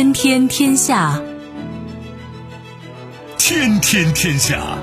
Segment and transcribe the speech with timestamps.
[0.00, 1.20] 天天天下，
[3.36, 4.78] 天天天下。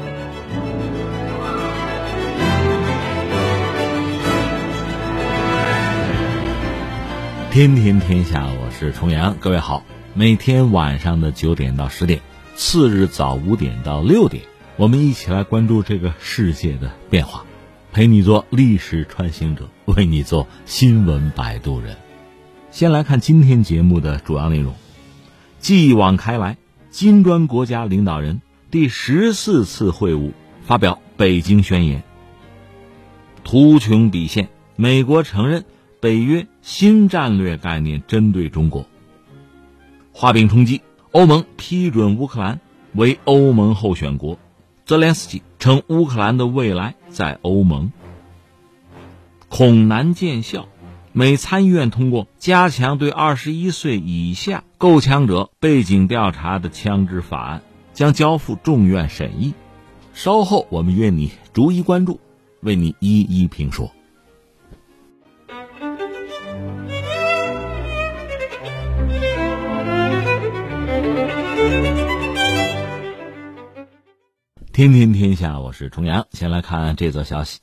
[7.49, 9.83] 天天天下，我是重阳，各位好。
[10.13, 12.21] 每天晚上的九点到十点，
[12.55, 14.43] 次日早五点到六点，
[14.75, 17.43] 我们一起来关注这个世界的变化，
[17.91, 21.97] 陪你做历史穿行者，为你做新闻摆渡人。
[22.69, 24.75] 先来看今天节目的主要内容。
[25.67, 26.55] 继往开来，
[26.91, 30.31] 金砖国家领导人第十四次会晤
[30.63, 32.01] 发表北京宣言。
[33.43, 35.65] 图穷匕现，美国承认。
[35.99, 38.85] 北约新战略概念针对中国。
[40.13, 42.61] 画饼充饥，欧盟批准乌克兰
[42.93, 44.39] 为欧盟候选国。
[44.85, 47.91] 泽连斯基称乌克兰的未来在欧盟。
[49.49, 50.69] 恐难见效，
[51.17, 59.55] 美参议院通过加强对二十一岁以下购枪者背景调查的枪支法案，将交付众院审议。
[60.13, 62.19] 稍后我们约你逐一关注，
[62.61, 63.91] 为你一一评说。
[74.71, 76.27] 天天天下，我是重阳。
[76.29, 77.61] 先来看这则消息：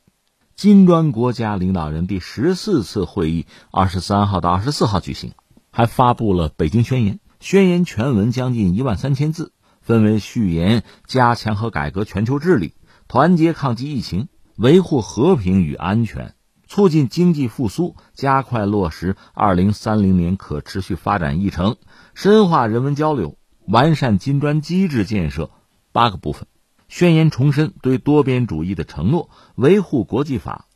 [0.56, 5.32] 金砖国家领导人第十四次会议二十三号到二十四号举行，
[5.72, 7.18] 还发布了北京宣言。
[7.40, 12.72] 宣言全文将近一万三千字，分为序言、加强和改革全球治理、
[13.08, 16.36] 团结抗击疫情、维护和平与安全、
[16.68, 21.76] 促进经济复苏、加快落实二零三零年可持续发展议程、
[22.14, 25.50] 深化人文交流、完善金砖机制建设
[25.90, 26.46] 八个部分。
[26.88, 30.66] 宣言重申对多边主义的承诺，维护国际法，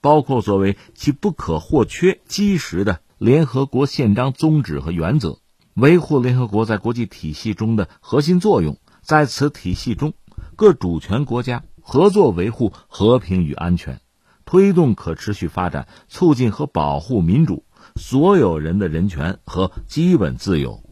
[0.00, 5.38] 包括作为其不可或缺基石的联合国宪章宗旨和原则，
[5.74, 8.78] 维护联合国在国际体系中的核心作用。
[9.02, 10.14] 在此体系中，
[10.56, 14.00] 各主权国家合作维护和平与安全，
[14.46, 17.64] 推动可持续发展，促进和保护民主、
[17.96, 20.82] 所有人的人权和基本自由，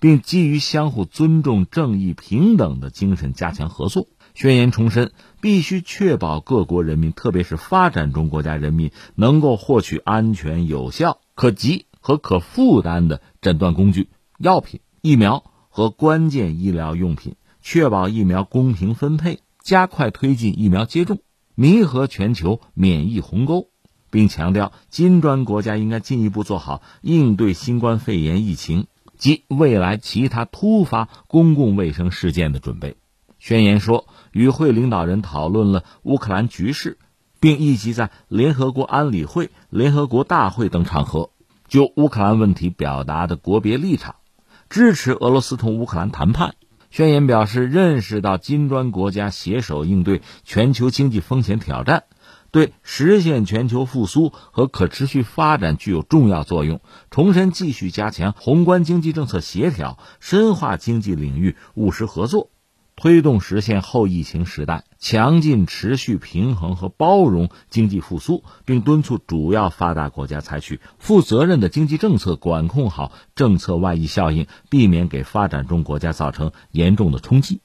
[0.00, 4.06] 并基于相互尊重、正义、平等的精神加强合作。
[4.38, 5.10] 宣言重申，
[5.40, 21.18] 必须确保各国人民，特别是发展中国家人民，能够获取安全、有效、可及和可负担的诊断工具、药品、疫苗和关键医疗用品，确保疫苗公平分配，加快推进疫苗接种，
[21.56, 23.70] 弥合全球免疫鸿沟，
[24.08, 32.94] 并强调金砖国家应该进一步做好应对新冠肺炎疫情及未来其他突发公共卫生事件的准备。
[33.40, 34.06] 宣言说。
[34.32, 36.98] 与会领导人讨论了乌克兰局势，
[37.40, 41.30] 并一起在联合国安理会、联合国大会等场合
[41.68, 44.16] 就乌克兰问题表达的国别立场，
[44.70, 46.54] 支持俄罗斯同乌克兰谈判。
[46.90, 52.04] 宣言表示，认识到金砖国家携手应对全球经济风险挑战，
[52.50, 56.80] 对实现全球复苏和可持续发展具有重要作用。
[57.10, 62.48] 重申继续加强宏观经济政策协调，深化经济领域务实合作。
[62.98, 77.60] 推动实现后疫情时代强劲、持续、平衡和包容经济复苏，并敦促主要发达国家采取负责任的经济政策，管控好政策外溢效应，避免给发展中国家造成严重的冲击。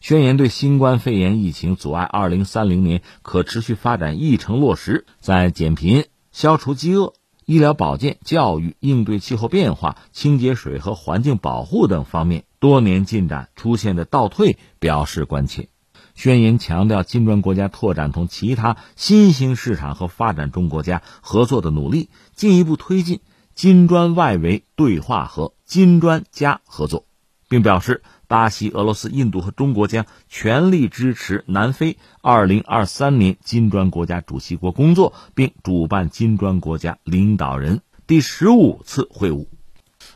[0.00, 7.12] 宣言对新冠肺炎疫情阻碍二零三零年可持续发展议程落实，在减贫、消除饥饿。
[7.44, 15.68] 医疗保健、教育、应对气候变化、清洁水和环境保护等方面多年进展出现的倒退表示关切。
[16.14, 23.18] 宣言强调，金砖国家拓展同其他新兴市场和发展中国家合作的努力，进一步推进
[23.52, 27.04] 金砖外围对话和金砖加合作，
[27.48, 28.04] 并表示。
[28.28, 39.48] 巴西、俄罗斯、印度和中国将全力支持南非2023年金砖国家主席国工作，并主办金砖国家领导人第十五次会晤。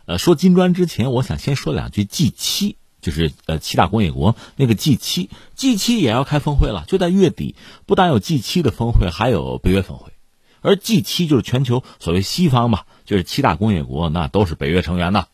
[0.07, 7.57] 呃，说金砖之前，我想先说两句 G7，就是呃七大工业国那个 G7，G7 也要开峰会了，就在月底。
[7.87, 10.13] 不但有 G7 的峰会，还有北约峰会，
[10.63, 15.29] 而 G7 就是全球所谓西方嘛，就是七大工业国，那都是北约成员的。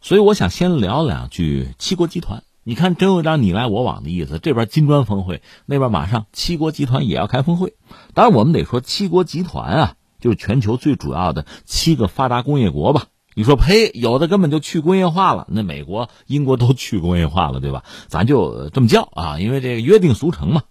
[0.00, 2.42] 所以我想先聊两句七国集团。
[2.66, 4.38] 你看，真有点你来我往的意思。
[4.38, 7.74] 这边金砖峰会，那边马上七国集团也要开峰会。
[8.14, 13.06] 当然，我们得说七国集团啊，就是全球最主要的七个发达工业国吧。
[13.34, 17.82] 你说呸，有的根本就去工业化了，那美国、英国都去工业化了，对吧？
[18.06, 20.62] 咱就这么叫啊，因为这个约定俗成嘛。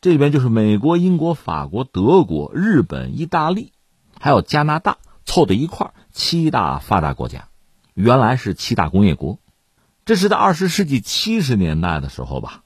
[0.00, 3.72] 这里边就是美国、英国、法国、德国、日本、意大利，
[4.18, 7.48] 还有加拿大凑在一块儿，七大发达国家。
[7.92, 9.38] 原来是七大工业国，
[10.04, 12.62] 这是在二十世纪七十年代的时候吧，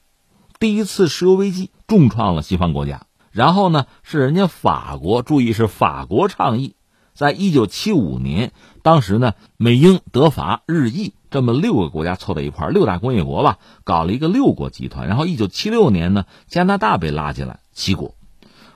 [0.59, 3.07] 第一次石油危机重创了西方国家。
[3.31, 6.75] 然后呢，是人家法国，注意是法国倡议，
[7.13, 8.51] 在一九七五年，
[8.83, 15.07] 当时呢，美英德法日意这么六个国家凑在一块六大工业国吧，搞了一个六国集团。
[15.07, 18.15] 然后一九七六年呢，加拿大被拉进来，七国。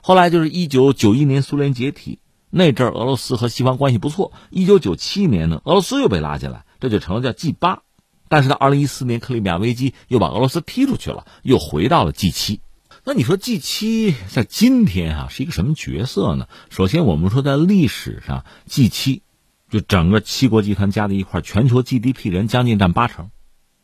[0.00, 2.20] 后来就是一九九一年苏联解体
[2.50, 4.32] 那阵，俄罗斯和西方关系不错。
[4.50, 7.82] 一九九七年呢，俄罗斯又被拉进来，这就成了叫 G 八。
[8.28, 12.60] 但是到二零一四年克里米亚危机又把俄罗斯踢出去了，又回到了 G 七。
[13.04, 16.48] 那你说 G 七在今天啊是一个什么角色呢？
[16.70, 19.22] 首先，我们说在历史上，G 七
[19.70, 23.30] 就整个七国集团加在一块，全球 GDP 人将近占八成，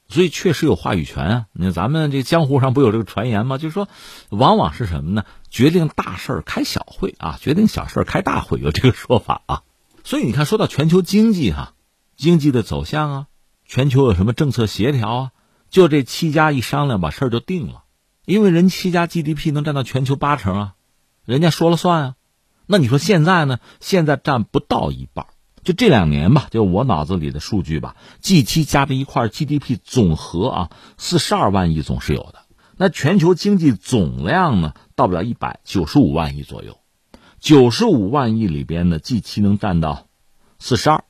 [0.08, 1.46] 所以确实有话语权啊。
[1.52, 3.58] 那咱们这江湖上不有这个传言吗？
[3.58, 3.88] 就是说，
[4.29, 5.25] 往往是什么呢？
[5.50, 9.62] 决定大事开小会啊，决定小事开大会，有这个说法啊。
[10.05, 11.75] 所以你看，说到全球经济哈，
[12.17, 13.26] 经济的走向啊，
[13.67, 15.31] 全球有什么政策协调啊，
[15.69, 17.84] 就这七家一商量，把事儿就定了。
[18.25, 20.75] 因为人七家 GDP 能占到全球八成啊，
[21.25, 22.14] 人家说了算啊。
[22.67, 23.58] 那你说现在呢？
[23.81, 25.26] 现在占不到一半。
[25.64, 32.41] 就这两年吧，就我脑子里的数据吧，G 七加在一块 GDP 总和啊，四十二万亿总是有的。
[32.76, 36.79] 那全球经济总量呢，到不了一百九十五万亿左右。
[37.38, 40.09] 九十五万亿里边呢，G 七能占到
[40.59, 41.05] 四十二，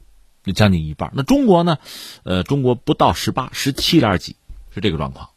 [0.45, 1.13] 就将近一半。
[1.15, 1.79] 那中国呢？
[2.25, 4.37] 呃，中国不到十八，十七点几，
[4.75, 5.31] 是这个状况。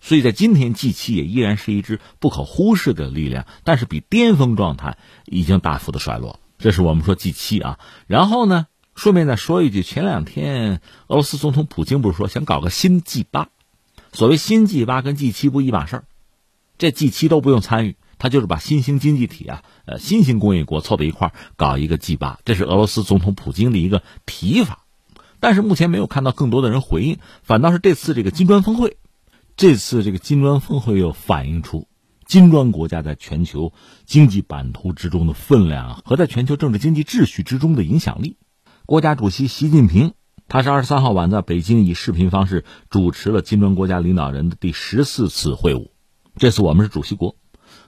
[0.00, 6.40] 所以在今天，G 七也依然是一支不可忽视的力量，但是比巅峰状态已经大幅的衰落了。
[6.58, 7.78] 这是我们说 G 七啊。
[8.06, 13.48] 然后呢，顺便再说一句，前两天俄罗斯总统普京不是说想搞个新 G 八？
[14.12, 16.04] 所谓新 G 八跟 G 七不一码事儿，
[16.78, 24.84] 这 G 七都不用参与，他就是把新兴经济体啊，呃，新兴工业国凑在一块搞一个 G 八，这是俄罗斯总统普京的一个提法。
[25.38, 28.96] 但是目前没有看到更多的人回应，反倒是这次这个金砖峰会。
[29.54, 31.86] 这次这个金砖峰会又反映出
[32.26, 33.72] 金砖国家在全球
[34.04, 38.36] 经济版图之中的分量和在全球政治经济秩序之中的影响力。
[38.84, 40.12] 国家主席习近平，
[40.48, 45.90] 他是二十三号晚在北京以视频方式主持了金砖国家领导人的第十四次会晤。
[46.36, 47.36] 这次我们是主席国，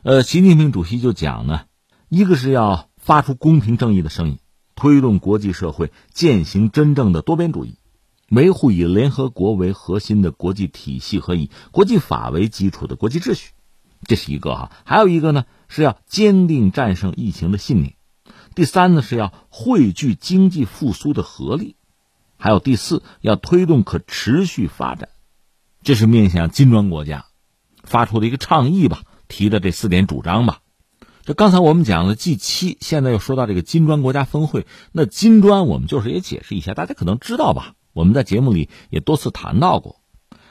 [0.04, 1.62] 呃，习近平主席就讲呢，
[2.08, 4.38] 一个是要发出公平正义的声音，
[4.76, 7.74] 推动国际社会践行真正的多边主义。
[8.30, 13.50] 维护以联合国为核心的国际体系和以国际法为基础的国际秩序，
[14.06, 14.72] 这是一个哈。
[14.84, 17.94] 还有一个呢，是要坚定战胜疫情的信念。
[18.54, 21.76] 第三呢，是要汇聚经济复苏的合力。
[22.36, 25.08] 还有第四，要推动可持续发展。
[25.82, 27.26] 这是面向金砖国家
[27.82, 30.60] 发出的一个倡议吧，提的这四点主张吧。
[31.22, 34.66] 这刚才我们讲了 G 七，现在又说到这个金砖国家峰会。
[34.92, 37.74] 那金砖，我们就是也解释一下，大家可能知道吧。
[37.92, 40.00] 我们在节目里也多次谈到过，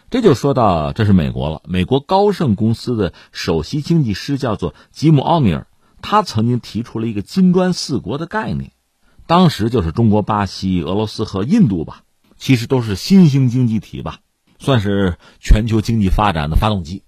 [0.09, 1.61] 这就说到这是美国了。
[1.65, 5.67] 美国高盛公司的首席经济师叫做吉姆·奥尼尔，
[6.01, 8.71] 他曾经提出了一个“金砖四国”的概念，
[9.25, 12.03] 当时就是中国、巴西、俄罗斯和印度吧，
[12.37, 14.19] 其实都是新兴经济体吧，
[14.59, 17.03] 算是全球经济发展的发动机。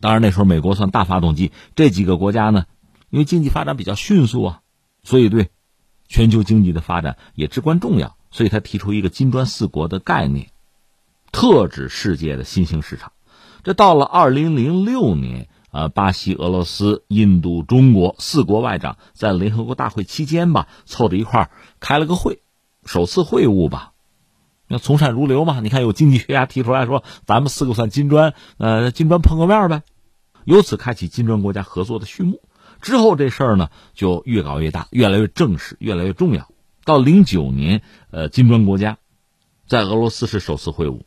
[0.00, 2.66] 当然那时候美国算大发动机，这几个国家呢，
[3.10, 4.60] 因为经济发展比较迅速啊，
[5.02, 5.48] 所以对
[6.06, 8.16] 全球经济的发展也至关重要。
[8.30, 10.50] 所以他提出一个“金砖四国”的概念，
[11.34, 13.10] 特指世界的新兴市场。
[13.64, 21.50] 这到了二零零六年，啊，巴西、俄罗斯、印度、中国四国外长在联合国大会期间吧，凑在一块儿
[21.80, 22.40] 开了个会，
[22.86, 23.94] 首次会晤吧。
[24.68, 29.82] 那从善如流嘛，你看有经济学家提出来说，咱们四个算金砖，呃，金砖碰个面呗，
[30.44, 32.40] 由此开启金砖国家合作的序幕。
[32.80, 36.48] 之后这事儿呢，就越搞越大，越来越正式，越来越重要。
[36.84, 38.98] 到零九年，呃，金砖国家
[39.66, 41.00] 在俄罗斯是首次会晤，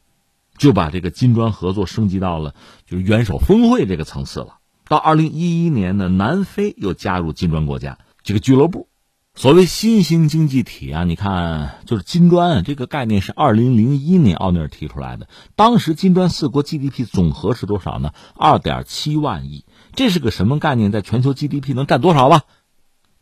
[0.58, 4.58] 就把这个金砖合作升级到了就是元首峰会这个层次了。
[4.88, 8.88] 到二零一一年呢，南非又加入金砖国家这个俱乐部。
[9.36, 15.28] 所谓新兴经济体啊，你看，就是金砖这个概念是二零零一年奥尼尔提出来的。
[15.56, 18.14] 当时金砖四国 GDP 总和是多少呢？
[18.36, 19.64] 二点七万亿。
[19.94, 20.92] 这是个什么概念？
[20.92, 22.42] 在全球 GDP 能占多少吧？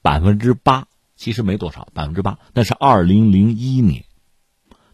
[0.02, 0.86] 百分之八。
[1.18, 4.04] 其实没多少，百分之八，那是二零零一年。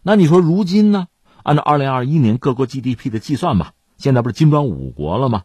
[0.02, 1.08] 那你说如今呢？
[1.42, 5.42] 按照二零二一年各国 GDP 的计算吧，现在不是金砖五国了吗？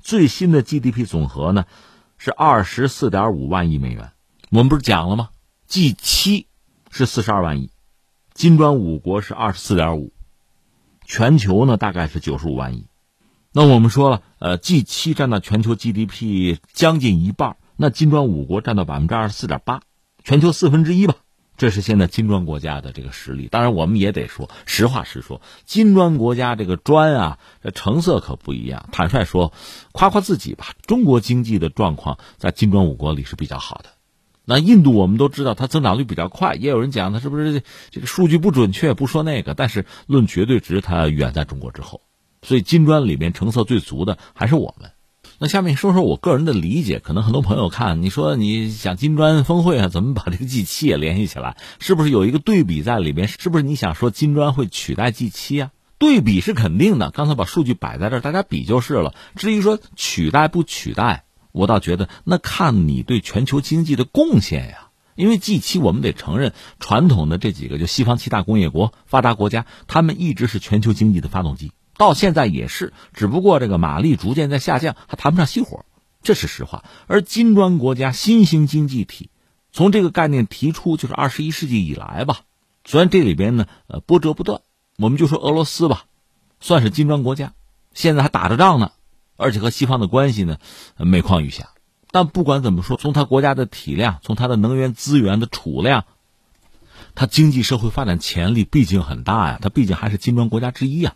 [0.00, 1.64] 最新的 GDP 总和呢
[2.18, 4.12] 是二十四点五万亿美元。
[4.50, 5.30] 我们不是讲了吗
[5.66, 6.46] ？G 七
[6.90, 7.70] 是四十二万亿，
[8.32, 10.12] 金砖五国是二十四点五，
[11.04, 12.86] 全球呢大概是九十五万亿。
[13.52, 19.80] 那我们说了，呃，G 七占到全球 GDP 将近一半，那金砖五国占到百分之二十四点八。
[20.22, 21.14] 全球四分之一吧，
[21.56, 23.48] 这是现在金砖国家的这个实力。
[23.48, 28.88] 当然，我们也得说实话实说，金砖国家这个砖啊，这成色可不一样。
[28.92, 29.52] 坦率说，
[29.92, 33.90] 夸夸自己吧，中国经济的状况在金砖五国里是比较好的。
[34.44, 39.54] 那印度我们都知道，它增长率比较快，也有人讲它是不是这个数据不准确，不说那个。
[39.54, 42.00] 但是论绝对值，它远在中国之后。
[42.42, 44.92] 所以金砖里面成色最足的还是我们。
[45.38, 51.58] 那下面说说我个人的理解，可能很多朋友看你说你想金砖峰会啊，怎么把这个 G 七也联系起来？
[51.78, 53.28] 是不是有一个对比在里面？
[53.28, 55.70] 是不是你想说金砖会取代 G 七啊？
[55.98, 59.14] 对比是肯定的，刚才把数据摆在这儿，大家比就是了。
[59.34, 64.88] 至于说取代不取代，我倒觉得那看你对全球经济的贡献呀。
[65.16, 71.72] 因为 G 七我们得承认，传统的这几个就西方七大工业国发达国家，他们一直是全球经济的发动机。
[71.96, 75.84] 到现在也是，只不过这个马力逐渐在下降，还谈不上熄火，
[76.22, 76.84] 这是实话。
[77.06, 79.30] 而金砖国家新兴经济体，
[79.72, 82.40] 从这个概念提出就是二十一世纪以来吧。
[82.84, 84.60] 虽然这里边呢，呃，波折不断，
[84.98, 86.04] 我们就说俄罗斯吧，
[86.60, 87.54] 算是金砖国家，
[87.94, 88.92] 现在还打着仗呢，
[89.36, 90.58] 而且和西方的关系呢，
[90.98, 91.70] 每况愈下。
[92.10, 96.04] 但不管怎么说，从他国家的体量，从他的能源资源的储量，
[97.14, 101.14] 他经济社会发展潜力毕竟很大呀，他毕竟还是金砖国家之一呀。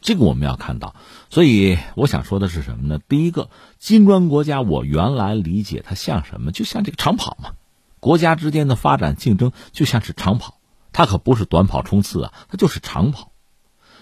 [0.00, 0.94] 这个我们要看到，
[1.30, 3.00] 所以我想说的是什么呢？
[3.08, 6.52] 第一个，金砖国家，我原来理解它像什么？
[6.52, 7.54] 就像这个长跑嘛，
[7.98, 10.60] 国家之间的发展竞争就像是长跑，
[10.92, 13.32] 它可不是短跑冲刺啊，它就是长跑。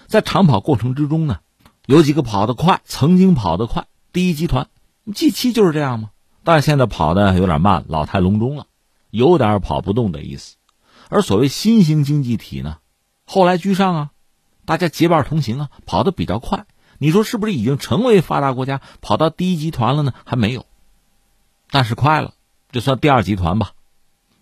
[0.05, 1.39] 在长跑过程之中呢，
[1.87, 4.67] 有几个跑得快，曾经跑得快，第一集团
[5.15, 6.11] G 七就是这样吗？
[6.43, 8.67] 但是现在跑的有点慢，老态龙钟了，
[9.09, 10.57] 有点跑不动的意思。
[11.09, 12.77] 而所谓新兴经济体呢，
[13.25, 14.11] 后来居上啊。
[14.65, 16.65] 大家结伴同行啊，跑得比较快。
[16.97, 20.13] 你说是不是已经成为发达国家，跑到第一集团了呢？
[20.25, 20.65] 还没有，
[21.69, 22.33] 但是快了，
[22.71, 23.71] 这算第二集团吧。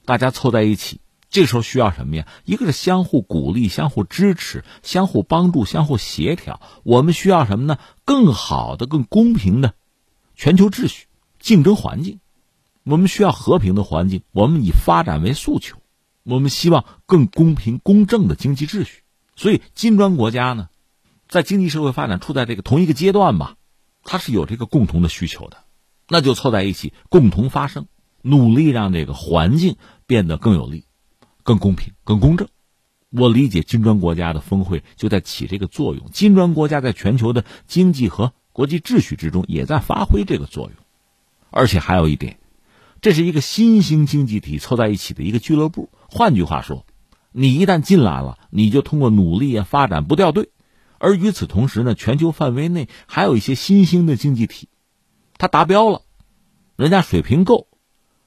[0.05, 2.27] 大家凑在一起，这时候需要什么呀？
[2.45, 6.61] 一个是相互鼓励、相互支持、相互帮助、相互协调。
[6.83, 7.77] 我们需要什么呢？
[8.05, 9.73] 更好的、更公平的
[10.35, 11.07] 全球秩序、
[11.39, 12.19] 竞争环境。
[12.83, 14.23] 我们需要和平的环境。
[14.31, 15.77] 我们以发展为诉求，
[16.23, 19.02] 我们希望更公平、公正的经济秩序。
[19.35, 20.69] 所以，金砖国家呢，
[21.27, 23.55] 在经济社会发展处在这个同一个阶段吧，
[24.03, 25.57] 它是有这个共同的需求的，
[26.07, 27.87] 那就凑在一起，共同发声，
[28.21, 30.85] 努力让这个环境变得更有利、
[31.41, 32.47] 更公平、更公正。
[33.09, 40.73] 我理解金砖国家的峰会就在起这个作用，金砖国家在全球的经济和国际秩序之中也在发挥这个作用。
[41.49, 42.39] 而且还有一点，
[43.01, 45.89] 这是一个新兴经济体凑在一起的一个俱乐部。
[46.07, 46.85] 换句话说。
[47.33, 50.49] 你一旦进来了，你就通过努力啊发展不掉队，
[50.99, 54.69] 而与此同时呢，全球范围内还有一些新兴的经济体，
[55.37, 56.03] 它达标了，
[56.75, 57.67] 人家水平够，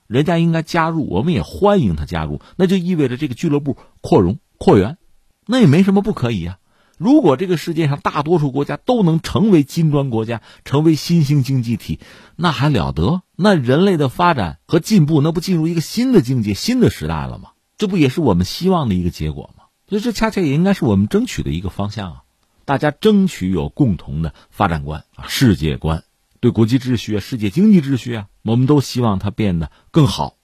[0.06, 4.98] 人家应该加入，我们也欢迎他加入，那就意味着这个俱乐部扩容扩员，
[5.46, 6.58] 那也没什么不可以啊。
[6.98, 12.00] 如果这个世界上大多数国家都能成为金砖国家，成为新兴经济体，
[12.36, 13.22] 那还了得？
[13.36, 17.50] 那人类的发展和进步，那不进入一个新的境界、新的时代了吗？
[17.78, 19.64] 这不也是我们希望的一个结果吗？
[19.88, 22.22] 所以这恰恰也应该是我们争取的一个方向啊！
[22.64, 26.02] 大家争取有共同的发展观啊、世界观，
[26.40, 30.34] 对国际秩序啊、世界经济秩序啊，我们都希望它变得更好、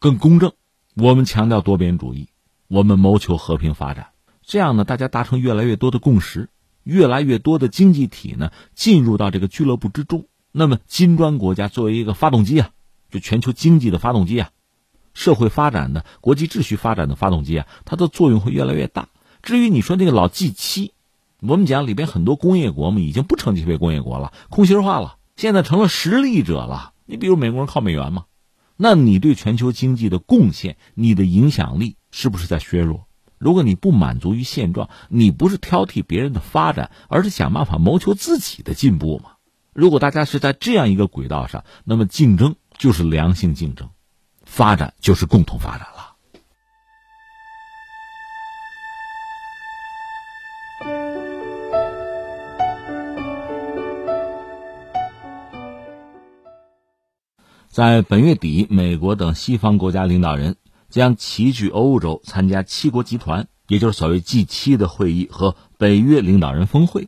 [0.00, 0.52] 更公正。
[0.96, 2.30] 我们强调多边主义，
[2.66, 4.08] 我们谋求和平发展。
[4.42, 6.48] 这样呢，大家达成越来越多的共识，
[6.82, 10.26] 越来越多的经济体呢进入到这个俱乐部之中。
[10.50, 12.70] 那么，金砖国家作为一个发动机啊，
[13.10, 14.50] 就全球经济的发动机啊。
[15.20, 19.10] 社会发展的、国际秩序发展的发动机啊，它的作用会越来越大。
[19.42, 20.94] 至于你说那个老 G 七，
[21.42, 26.94] 我们讲里边很多工业国嘛，已经不称其为工业国了，空心化了，现在成了实力者了。
[27.04, 28.24] 你比如美国人靠美元嘛，
[28.78, 33.06] 那你对全球经济的贡献、你的影响力是不是在削弱？
[33.36, 39.32] 如果你不满足于现状，你不是挑剔别人的发展，而是想办法谋求自己的进步嘛？
[39.74, 43.90] 如果大家是在这样一个轨道上，那么竞争就是良性竞争。
[44.50, 46.16] 发展就是共同发展了。
[57.68, 60.56] 在本月底，美国等西方国家领导人
[60.88, 67.06] 将齐聚欧洲，参加七国集团，也就是所谓 G 七的会议和北约领导人峰会。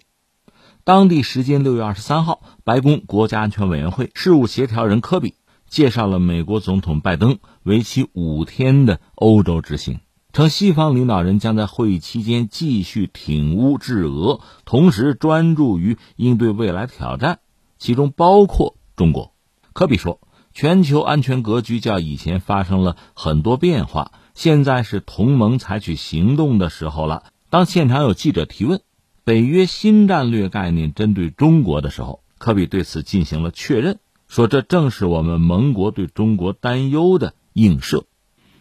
[0.85, 5.35] 当地时间六月二十三号，白宫国家安全委员会事务协调人科比。
[5.73, 10.01] 介绍了美国总统拜登为期五天的欧洲之行，
[10.35, 17.39] 称西方领导人将在会议期间继续挺乌制俄，同时专注于应对未来挑战，
[17.79, 19.33] 其中包括中国。
[19.73, 20.21] 科比说，
[20.53, 27.25] 全球安全格局较以前发生了很多变化，现在是同盟采取行动的时候了。
[27.49, 28.83] 当现场有记者提问
[29.25, 34.01] 北约新战略概念针对中国的时候，科比对此进行了确认，
[34.33, 38.07] 说这正是我们盟国对中国担忧的映射。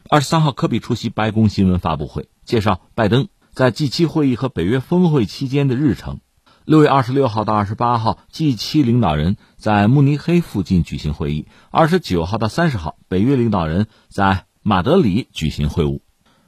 [0.09, 6.19] 二十三号，科比出席白宫新闻发布会，介绍拜登在 G 七会议和北约峰会期间的日程。
[6.65, 16.01] 六月二十六号到二十八号，G 七领导人在慕尼黑附近举行会议；二十九号到三十号，北约领导人在马德里举行会晤。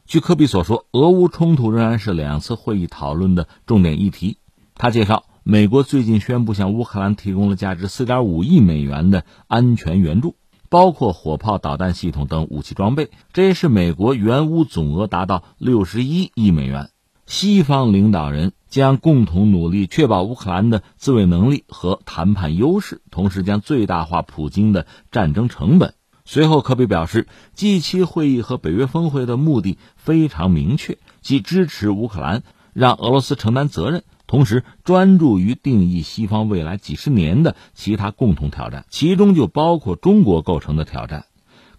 [0.05, 4.39] 据科比所说，俄乌冲突仍然是两次会议讨论的重点议题。
[4.75, 10.37] 他介绍，美国最近宣布向乌克兰提供了价值四点五亿美元的安全援助，
[10.69, 16.91] 包括火炮导弹系统等武器装备，这也是美国援乌总额达到六十一亿美元。
[17.25, 25.93] 西方领导人将共同努力确保乌克兰的自卫能力和谈判优势，同时将最大化普京的战争成本。
[26.23, 41.25] 随后，科比表示，G7 会议和北约峰会的目的非常明确，即支持乌克兰，让俄罗斯承担责任，同时专注于定义西方未来几十年的其他共同挑战，其中就包括中国构成的挑战。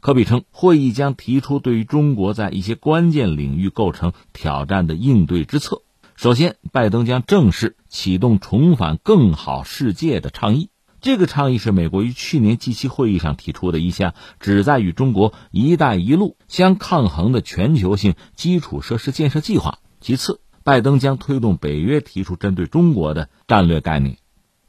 [0.00, 5.80] 科比称，会议将提出对于中国在一些关键领域构成挑战的应对之策。
[6.14, 10.68] 首先，拜登将正式启动重返更好世界的倡议。
[11.00, 19.80] 这个倡议是美国于去年 G7 会议上提出的一项旨在与中国“一带一路”相抗衡的全球性基础设施建设计划。
[20.00, 24.16] 其次，拜登将推动北约提出针对中国的战略概念。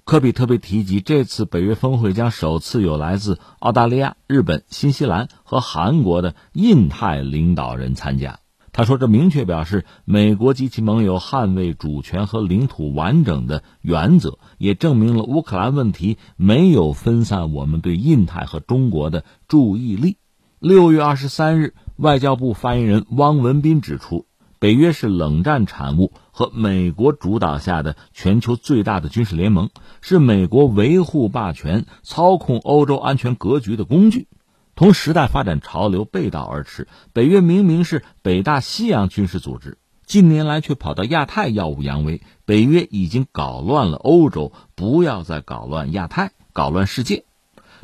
[0.03, 8.39] 科比特别提及，这次北约峰会将首次有来自澳大利亚、日本、新西兰和韩国的印太领导人参加。
[8.73, 20.17] 他说：“这明确表示美国及其盟友捍卫主权和领土完整的原则，也证明了乌克兰问题没有分散我们对印太和中国的注意力。”
[20.59, 24.25] 六月二十三日，外交部发言人汪文斌指出。
[24.59, 29.69] 北约是冷战产物和美国主导下的全球最大的军事联盟，
[30.01, 34.27] 是美国维护霸权、操控欧洲安全格局的工具，
[34.75, 36.87] 同时代发展潮流背道而驰。
[37.13, 42.21] 北约明明是北大西洋军事组织，近年来却跑到亚太耀武扬威。
[42.45, 47.25] 北约已经搞乱了欧洲，不要再搞乱亚太，搞乱世界。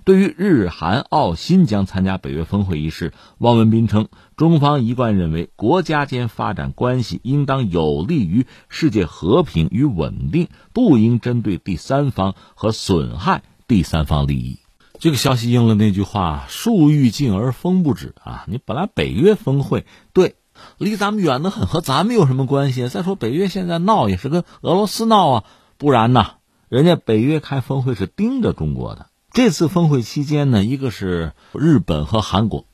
[0.04, 14.58] 对于日韩澳新将参加北约峰会一事，汪文斌称，中方一贯认为，国家间发展关系应当有利于世界和平与稳定，不应针对第三方和损害第三方利益。
[15.00, 20.36] 这个消息应了那句话：“树欲静而风不止。”啊，你本来北约峰会对
[20.78, 22.88] 离咱们远得很，和咱们有什么关系？
[22.88, 25.44] 再说北约现在闹也是跟俄罗斯闹啊，
[25.78, 26.26] 不然呢，
[26.70, 29.08] 人家北约开峰会是盯着中国的。
[29.34, 32.66] 这次峰会期间呢，一个是日本和韩国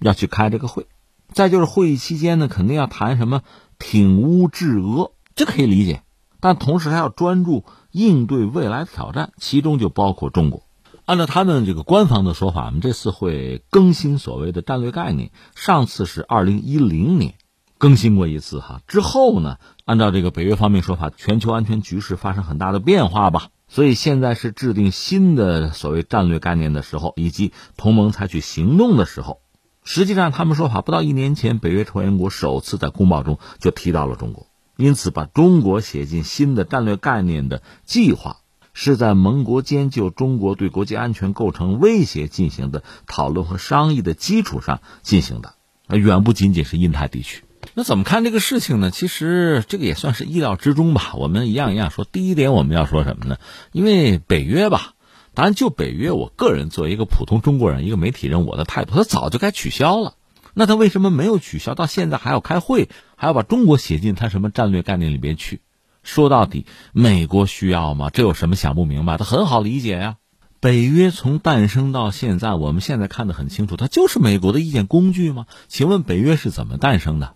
[0.00, 0.86] 要去开这个会，
[1.32, 3.40] 再就是会议期间呢，肯定要谈什么
[3.78, 6.02] 挺乌制俄，这可以理解。
[6.40, 10.64] 但同时还要专注应对未来挑战，其中就包括中国。
[11.06, 15.30] 按照他们这个官方的说法，我们这次会更新所谓的战略概念。
[15.54, 17.36] 上次是二零一零年
[17.78, 23.48] 更新过一次哈，之后呢，按照这个北约方面说法，全球安全局势发生很大的变化吧。
[23.74, 29.40] 所以现在是制定新的所谓战略概念的时候，以及同盟采取行动的时候。
[29.82, 38.36] 实际上，他们说法不到一年前，北约成员国首次在公报中就提到了中国，因此把中国写进新的战略概念的计划，
[38.74, 45.56] 是在盟国间就中国对国际安全构成威胁进行的讨论和商议的基础上进行的，
[45.88, 47.42] 远不仅仅是印太地区。
[47.72, 48.90] 那怎么看这个事情呢？
[48.90, 51.14] 其实这个也算是意料之中吧。
[51.14, 52.04] 我们一样一样说。
[52.04, 53.38] 第一点，我们要说什么呢？
[53.72, 54.92] 因为北约吧，
[55.32, 60.14] 当然就北约，我个人作为一个普通中国人、一个媒体人，我的态度，他早就该取消了。
[60.52, 61.74] 那他为什么没有取消？
[61.74, 65.60] 到现在还要开会，还要把中国写进他什么战略概念里边去？
[66.02, 68.10] 说到底，美国需要吗？
[68.10, 69.16] 这有什么想不明白？
[69.16, 70.16] 他很好理解呀。
[70.60, 75.46] 北约从诞生到现在，我们现在看得很清楚，它就是美国的意见工具吗？
[75.68, 77.34] 请问北约是怎么诞生的？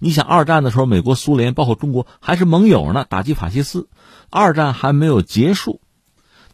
[0.00, 3.88] 你想二战的时候，美国、苏联包括中国还是盟友呢，打击法西斯。
[4.30, 5.80] 二战还没有结束，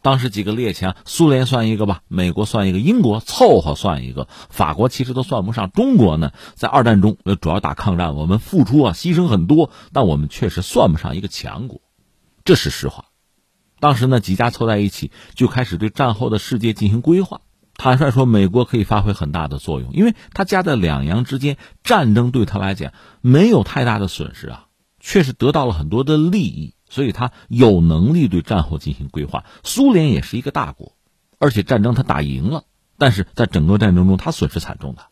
[0.01, 5.71] 当时几个列强，苏联算一个吧，美国算一个，英国凑合算一个，法国其实都算不上。
[5.71, 11.81] 中国呢，在二战中主要打抗战，我们付出啊，牺牲很多，但我们确实算不上一个强国，
[12.43, 13.05] 这是实话。
[13.79, 17.41] 当时呢，几家凑在一起，就开始对战后的世界进行规划。
[17.77, 24.67] 坦率说，美国可以发挥很大的作用，因为他夹在两洋之间，战争对他来讲没有太大的损失啊，
[24.99, 29.43] 确实得到了很多的利益，所以他有能力对战后进行规划。
[29.63, 30.93] 苏联也是一个大国，
[31.37, 32.63] 而且战争他打赢了，
[32.97, 35.07] 但是在整个战争中他损失惨重的，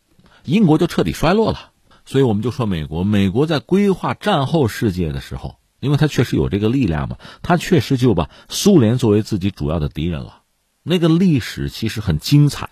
[0.45, 1.71] 英国就彻底衰落了。
[2.06, 10.43] 所以我们就说美国，美国在规划战后世界的时候，因为他确实有这个力量嘛，他确实就把苏联作为自己主要的敌人了。
[10.86, 12.69] 那个历史其实很精彩，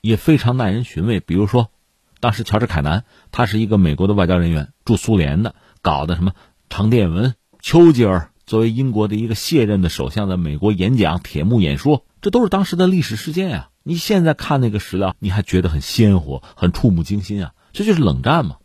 [0.00, 1.20] 也非常耐人寻味。
[1.20, 1.70] 比如说，
[2.18, 6.32] 当时乔治凯南，他是一个美国的外交人员，驻苏联的，搞的什么
[6.68, 13.68] 长电文，丘吉尔作为英国的一个卸任的首相，在美国演讲、铁幕演说，这都是当时的历史事件呀。
[13.84, 17.52] 你现在看那个史料，你还觉得很鲜活、很触目惊心啊？
[17.72, 18.56] 这就是冷战嘛。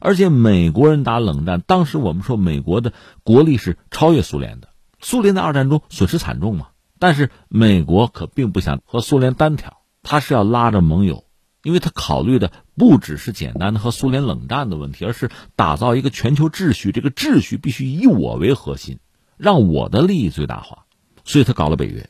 [0.00, 6.70] 而且美国人打冷战，当时我们说美国的国力是超越苏联的，苏联在二战中损失惨重嘛。
[7.02, 11.24] 但是美国可并不想和苏联单挑，他是要拉着盟友，
[11.64, 16.92] 因为他考虑的不只是简单的和苏联冷战的问题，而是打造一个全球秩序。
[16.92, 19.00] 这个秩序必须以我为核心，
[19.36, 20.84] 让我的利益最大化。
[21.24, 22.08] 所以他搞了北约，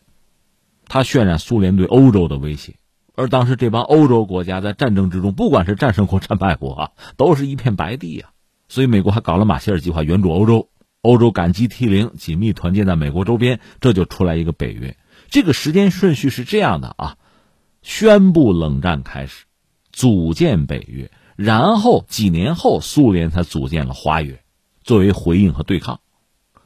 [0.87, 2.75] 他渲染苏联对欧洲的威胁。
[3.15, 8.29] 而当时这帮欧洲国家在战争之中，不管是战胜国、战败国啊，都是一片白地啊。
[8.69, 10.69] 所以美国还搞了马歇尔计划，援助欧洲。
[11.03, 14.97] 欧洲感激涕零，紧密团结在美国周边，这就出来一个北约。
[15.31, 17.17] 这个时间顺序是这样的啊：
[17.83, 19.47] 宣布冷战开始，
[19.91, 24.45] 组建北约，然后几年后苏联才组建了华约，
[24.85, 25.99] 作为回应和对抗。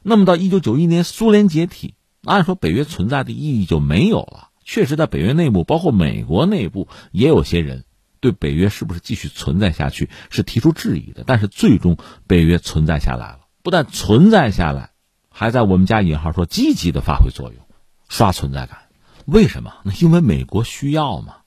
[0.03, 4.49] 那么到一九九一年苏联解体，按说北约存在的意义就没有了。
[4.63, 7.85] 确实，在北约内部，包括美国内部，也有些人
[8.19, 11.23] 对北约是不是继续存在下去是提出质疑的。
[11.25, 11.97] 但是最终，
[12.27, 13.39] 北约存在下来了。
[13.67, 14.91] 不但存在下来，
[15.29, 17.61] 还在我们家引号说积极的发挥作用，
[18.07, 18.77] 刷存在感。
[19.25, 19.73] 为什么？
[19.83, 21.39] 那因为美国需要嘛。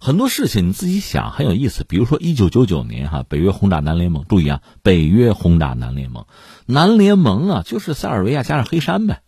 [0.00, 1.84] 很多事情你自己想很有意思。
[1.86, 4.24] 比如说一九九九年哈，北约轰炸南联盟。
[4.26, 6.24] 注意啊，北约轰炸南联盟，
[6.64, 9.20] 南联盟啊就是塞尔维亚加上黑山呗。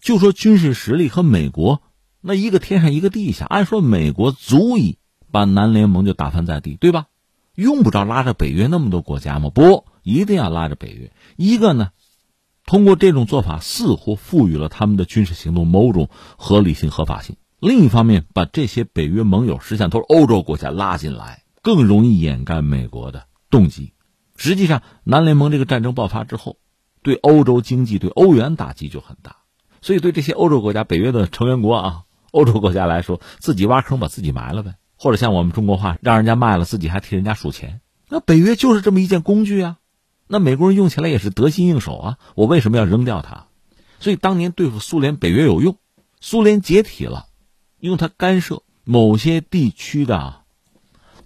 [0.00, 1.82] 就说军事实力和美国
[2.20, 3.44] 那一个天上一个地下。
[3.46, 4.98] 按说美国足以
[5.32, 7.06] 把南联盟就打翻在地，对吧？
[7.56, 9.50] 用不着拉着北约那么多国家吗？
[9.50, 9.84] 不。
[10.02, 11.90] 一定要拉着北约，一个呢，
[12.66, 23.94] 通过这种做法似乎赋予了他们的军事行动某种合理性、合法性；另一方面，把这些北约盟友实际上都是欧洲国家拉进来，更容易掩盖美国的动机。
[24.36, 26.58] 实际上，南联盟这个战争爆发之后，
[27.02, 29.38] 对欧洲经济、对欧元打击就很大，
[29.80, 37.80] 所以对这些欧洲国家、北约的成员国啊，欧洲国家来说，自己挖坑把自己埋了呗，或者像我们中国话，让人家卖了，自己还替人家数钱。
[38.08, 39.78] 那北约就是这么一件工具啊。
[40.28, 42.18] 那美国人用起来也是得心应手啊！
[42.34, 43.46] 我为什么要扔掉它？
[43.98, 45.78] 所以当年对付苏联，北约有用。
[46.20, 47.26] 苏联解体了，
[47.80, 50.42] 用它干涉某些地区的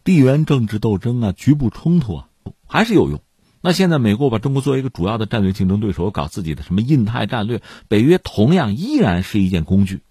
[0.04, 2.28] 地缘政治斗争啊、局部冲突啊，
[2.66, 3.20] 还是有用。
[3.60, 10.02] 那现在美国把中国作为一个主要的战略竞争对手，搞自己的什么印太战略，北约同样依然是一件工具。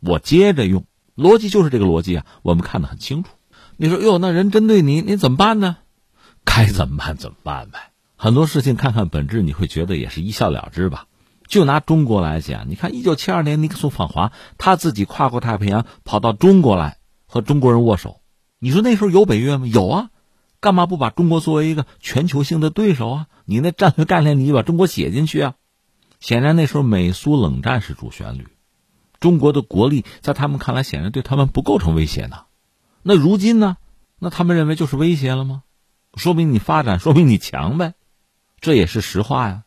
[0.00, 0.84] 我接着用，
[1.16, 3.30] 逻辑就是这个逻辑啊，我们看得很清楚。
[3.76, 5.78] 你说哟，那人针对你，你怎么办呢？
[6.44, 7.90] 该怎么办怎么办呗。
[8.16, 11.06] 很多事情看看本质，你会觉得也是一笑了之吧？
[11.46, 18.20] 就拿中国来讲，你看一九七二年尼克松访华，他自己跨过太平洋跑到中国来和中国人握手。
[18.58, 19.66] 你说那时候有北约吗？
[19.66, 20.10] 有啊，
[20.60, 23.26] 干嘛不把中国作为一个全球性的对手啊？
[23.44, 25.54] 你那战略概念你把中国写进去啊？
[26.18, 28.48] 显然那时候美苏冷战是主旋律，
[29.20, 32.44] 中国的国力在他们看来显然对他们不构成威胁呢。
[33.02, 33.76] 那如今呢？
[34.18, 35.62] 那他们认为就是威胁了吗？
[36.14, 37.92] 说明你发展，说明你强呗。
[38.60, 39.62] 这也是实话呀，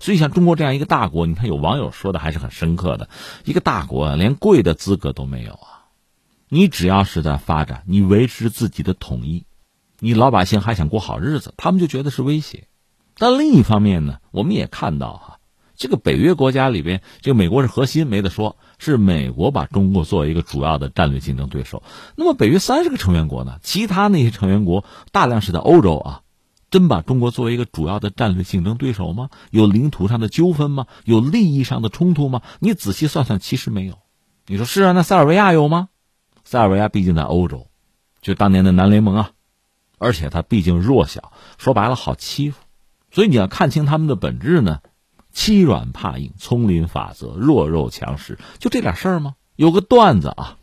[0.00, 3.08] 所以像中国这样一个大国，你看有网友说的还是很深刻的，
[3.44, 5.84] 一个大国连跪的资格都没有啊！
[6.48, 9.44] 你只要是在发展，你维持自己的统一，
[9.98, 12.66] 你老百姓还想过好日子，他们就觉得是威胁。
[13.16, 15.38] 但另一方面呢，我们也看到哈，
[15.76, 21.82] 这个北约国家里边，这个美国是核心，没得说，是美国把中国作为一个主要的战略竞争对手。
[22.16, 26.22] 那么北约三十个成员国呢，其他那些成员国大量是在欧洲啊。
[26.70, 29.28] 真把中国作为一个主要的战略竞争对手吗？
[29.50, 30.86] 有领土上的纠纷吗？
[31.04, 32.42] 有利益上的冲突吗？
[32.60, 33.98] 你仔细算算，其实没有。
[34.46, 34.92] 你说是啊？
[34.92, 35.88] 那塞尔维亚有吗？
[36.44, 37.66] 塞尔维亚毕竟在欧洲，
[38.22, 39.30] 就当年的南联盟啊，
[39.98, 42.60] 而且他毕竟弱小，说白了好欺负。
[43.10, 44.80] 所以你要看清他们的本质呢，
[45.32, 49.34] 欺软怕硬，丛林法则，弱肉强食，就这点事儿吗？
[49.56, 50.56] 有个段子啊，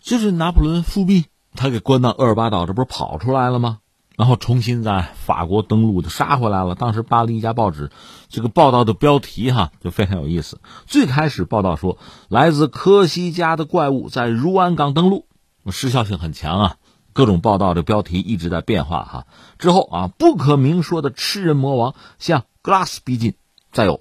[0.00, 3.80] 就是拿破仑复辟，他给关到厄尔巴岛，这不是跑出来了吗？
[4.18, 6.74] 然后重新在法国登陆就杀回来了。
[6.74, 7.92] 当时巴黎一家报纸，
[8.28, 10.60] 这个报道的标题哈就非常有意思。
[10.86, 15.24] 最开始报道说，来自科西嘉的怪物在如安港登陆，
[15.70, 16.76] 时效性很强啊。
[17.12, 19.26] 各种报道的标题一直在变化哈。
[19.56, 23.34] 之后啊，不可明说的吃人魔王向格拉斯逼近，
[23.70, 24.00] 再有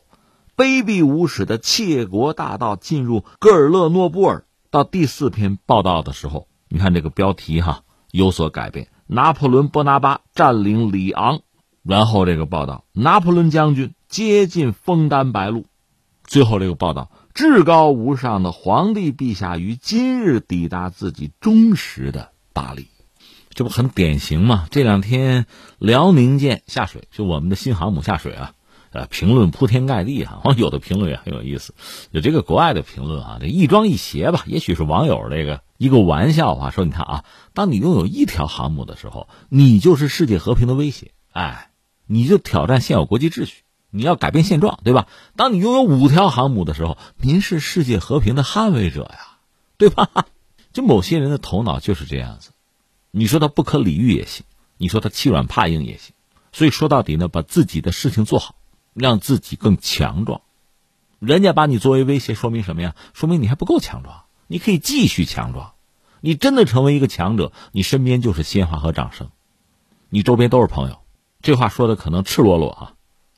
[0.55, 4.45] 卑鄙无耻的窃国大盗进入戈尔勒诺布尔。
[4.71, 8.87] 到第四篇报道的时候，你看这个标题哈有所改变。
[9.07, 11.39] 拿破仑·波拿巴占领里昂，
[11.83, 15.65] 然后这个报道，拿破仑将军接近枫丹白露。
[16.25, 22.87] 最后这个报道，至高无上的皇帝陛下于今日抵达自己忠实的巴黎，
[23.51, 24.67] 这不很典型吗？
[24.69, 25.45] 这两天
[25.79, 28.51] 辽宁舰下水，就我们的新航母下水啊，
[28.91, 30.41] 呃，评论铺天盖地哈。
[30.45, 31.73] 网友的评论也很有意思，
[32.11, 41.71] 有这个国外的评论啊，这一庄一谐吧，也许是网友这个一个玩笑话，说你看啊，当你拥有一条航母的时候，你就是世界和平的威胁，哎，
[42.05, 43.63] 你就挑战现有国际秩序。
[43.89, 45.07] 你要改变现状，对吧？
[45.37, 49.37] 当你拥有五条航母的时候，您是世界和平的捍卫者呀，
[49.77, 50.09] 对吧？
[50.73, 52.51] 就某些人的头脑就是这样子，
[53.11, 54.45] 你说他不可理喻也行，
[54.77, 56.13] 你说他欺软怕硬也行。
[56.51, 58.55] 所以说到底呢，把自己的事情做好，
[58.93, 60.41] 让自己更强壮。
[61.19, 62.93] 人家把你作为威胁，说明什么呀？
[63.13, 65.73] 说明你还不够强壮，你可以继续强壮。
[66.19, 69.29] 你真的成为一个强者，你身边就是鲜花和掌声，
[70.09, 70.99] 你周边都是朋友。
[71.41, 72.93] 这话说的可能赤裸裸啊。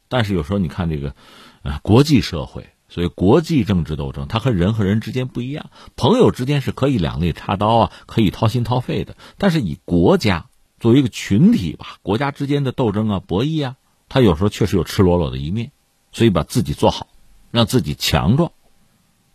[0.08, 1.16] 但是有时候你看这个，
[1.62, 5.70] 啊，国际社会，所以国际政治斗争，它和人和人之间不一样。
[5.96, 9.18] 朋友之间是可以两肋插刀啊，可以掏心掏肺的。
[9.38, 10.48] 但是以国家
[10.80, 13.76] 作为一个群体吧，国家之间的斗争啊、博弈啊，
[14.08, 15.72] 它有时候确实有赤裸裸的一面。
[16.12, 17.08] 所以把自己做好，
[17.52, 18.52] 让自己强壮，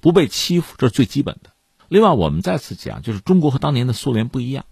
[0.00, 1.50] 不被欺负，这是最基本的。
[1.88, 4.64] 另外，我们再次讲，就是中国和当年的苏联不一样，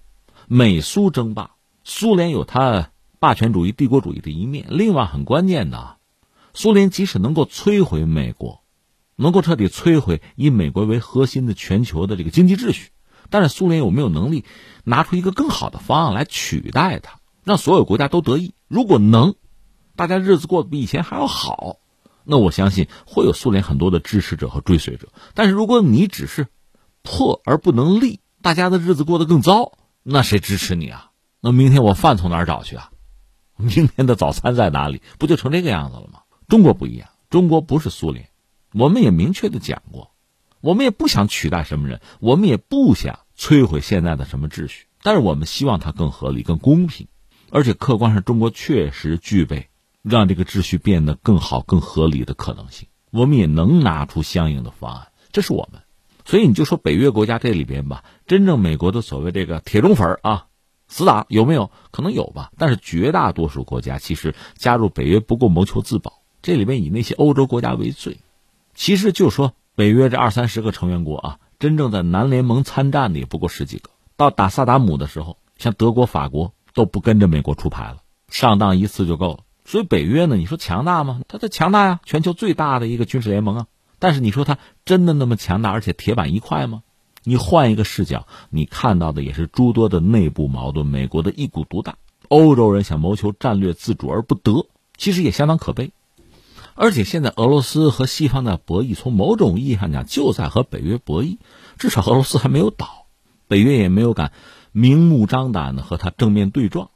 [0.47, 1.53] 美苏争霸，
[1.85, 2.91] 苏联有它。
[3.23, 4.67] 霸权主义、帝国主义的一面。
[4.69, 5.99] 另外，很关键的，
[6.55, 8.65] 苏联即使能够摧毁美国，
[9.15, 12.91] 能够彻底摧毁以美国为核心的全球的这个经济秩序，
[13.31, 14.45] 但是苏联有没有能力
[14.83, 18.55] 拿出一个更好的方案来取代它，让所有国家都得益？
[18.67, 19.37] 如果能，
[19.95, 21.77] 大家日子过得比以前还要好，
[22.25, 25.07] 那我相信会有苏联很多的支持者和追随者。
[25.35, 26.49] 但是如果你只是
[27.03, 31.11] 破而不能立，大家的日子过得更糟，那谁支持你啊？
[31.41, 32.91] 那明天我饭从哪儿找去啊？
[33.57, 35.03] 明天的早餐在哪里？
[35.19, 36.21] 不就成这个样子了吗？
[36.49, 38.29] 中国不一样，中国不是苏联，
[38.73, 40.13] 我们也明确的讲过，
[40.61, 47.09] 我们也不想取代什么人，我们也不想摧毁现在的什么秩序，但是我们希望它更合理、更公平，
[47.51, 49.69] 而且客观上中国确实具备
[50.03, 55.83] 让这个秩序变得更好、更合理的可能性，我们也能拿出相应的方案，这是我们。
[56.25, 60.47] 所以你就说北约国家这里边吧，真正美国的所谓这个铁中粉啊。
[60.89, 62.53] 死党有没有可能有吧？
[62.59, 68.19] 但是绝大多数国家其实加入北约不够谋求自保，这里面以那些欧洲国家为最。
[68.75, 73.89] 其实就说北约这二三十个成员国啊，真正在南联盟参战的也不过十几个。
[74.19, 79.39] 到打萨达姆的时候，像德国、法国都不跟着美国出牌了，上当一次就够了。
[79.65, 81.23] 所以北约呢，你说强大吗？
[81.27, 83.67] 它它强大呀，全球最大的一个军事联盟啊。
[84.03, 86.83] 但是你说它真的那么强大，而且铁板一块吗？
[87.23, 90.85] 你换一个视角，你看到的也是诸多的内部矛盾。
[90.85, 95.93] 美国的一股独大，欧洲人想谋求战略自主而不得，其实也相当可悲。
[96.75, 101.37] 而且现在俄罗斯和西方的博弈，从某种意义上讲，就在和北约博弈。
[101.79, 103.07] 至少俄罗斯还没有倒，
[103.47, 104.33] 北约也没有敢
[104.73, 106.91] 明目张胆的和他正面对撞。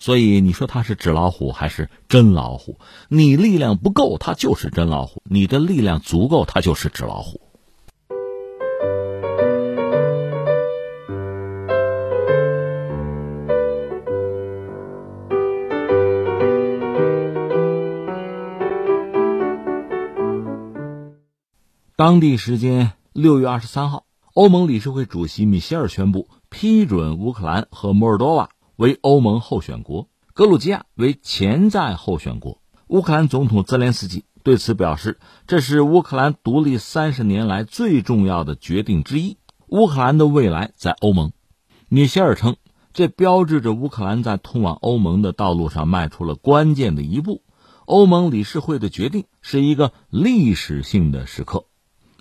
[0.00, 2.78] 所以你说他是纸老虎还是真老虎？
[3.08, 7.40] 你力量不够，他就是真老虎；你的力量足够，他就是纸老虎。
[21.96, 32.62] 当地时间六月二十三号，欧盟理事会主席米歇尔宣布批准乌克兰和摩尔多瓦为欧盟候选国，格鲁吉亚为潜在候选国。
[32.86, 39.36] 乌克兰总统泽连斯基对此表示，这是乌克兰独立三十年来最重要的决定之一。
[39.66, 41.32] 乌克兰的未来在欧盟。
[41.88, 42.54] 米歇尔称，
[42.92, 47.42] 这标志着乌克兰在通往欧盟的道路上迈出了关键的一步。
[47.84, 51.64] 欧盟理事会的决定是一个历史性的时刻。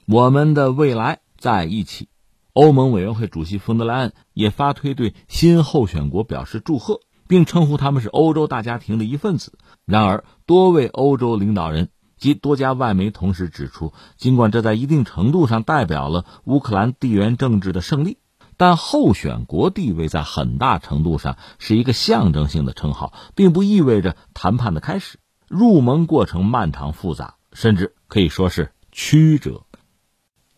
[0.07, 2.09] 我们的未来在一起。
[2.57, 9.59] 欧盟委员会主席冯德莱恩也发推对新候选国表示祝贺，并称呼他们是欧洲大家庭的一份子。
[9.85, 18.17] 然而，多位欧洲领导人及多家外媒同时指出，尽管这在一定程度上代表了乌克兰地缘政治的胜利，
[18.57, 25.19] 但候选国地位在很大程度上是一个象征性的称号，并不意味着谈判的开始。
[25.47, 29.66] 入盟过程漫长复杂，甚至可以说是曲折。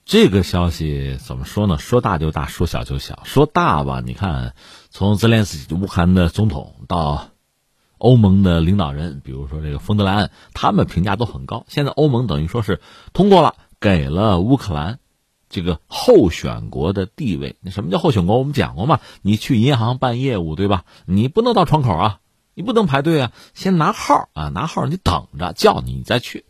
[0.09, 1.77] 这个消息怎么说呢？
[1.77, 3.21] 说大就大，说小就小。
[3.25, 4.55] 说大吧，你看，
[4.89, 7.27] 从泽连斯基乌克兰的总统到
[7.99, 11.63] 欧盟的领导人，比如说这个冯德莱恩，他们评价都很高。
[11.67, 12.81] 现在欧盟等于说是
[13.13, 14.97] 通过了，给了乌克兰
[15.47, 17.57] 这个候选国的地位。
[17.61, 18.39] 那什么叫候选国？
[18.39, 20.85] 我们讲过嘛，你去银行办业务，对吧？
[21.05, 22.19] 你不能到窗口啊，
[22.55, 26.45] 你不能排队啊，先拿号啊，拿号你等着叫你你再去。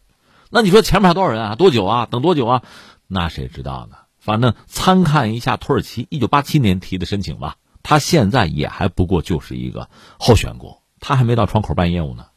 [0.50, 1.56] 那你说前面还多少人啊？
[1.56, 2.08] 多久啊？
[2.10, 2.64] 等多久啊？
[3.12, 3.98] 那谁知道呢？
[4.20, 12.28] 反正参看一下土耳其一九八七年提的申请吧，他现在也还不过就是一个候选国，他还没到窗口办业务呢。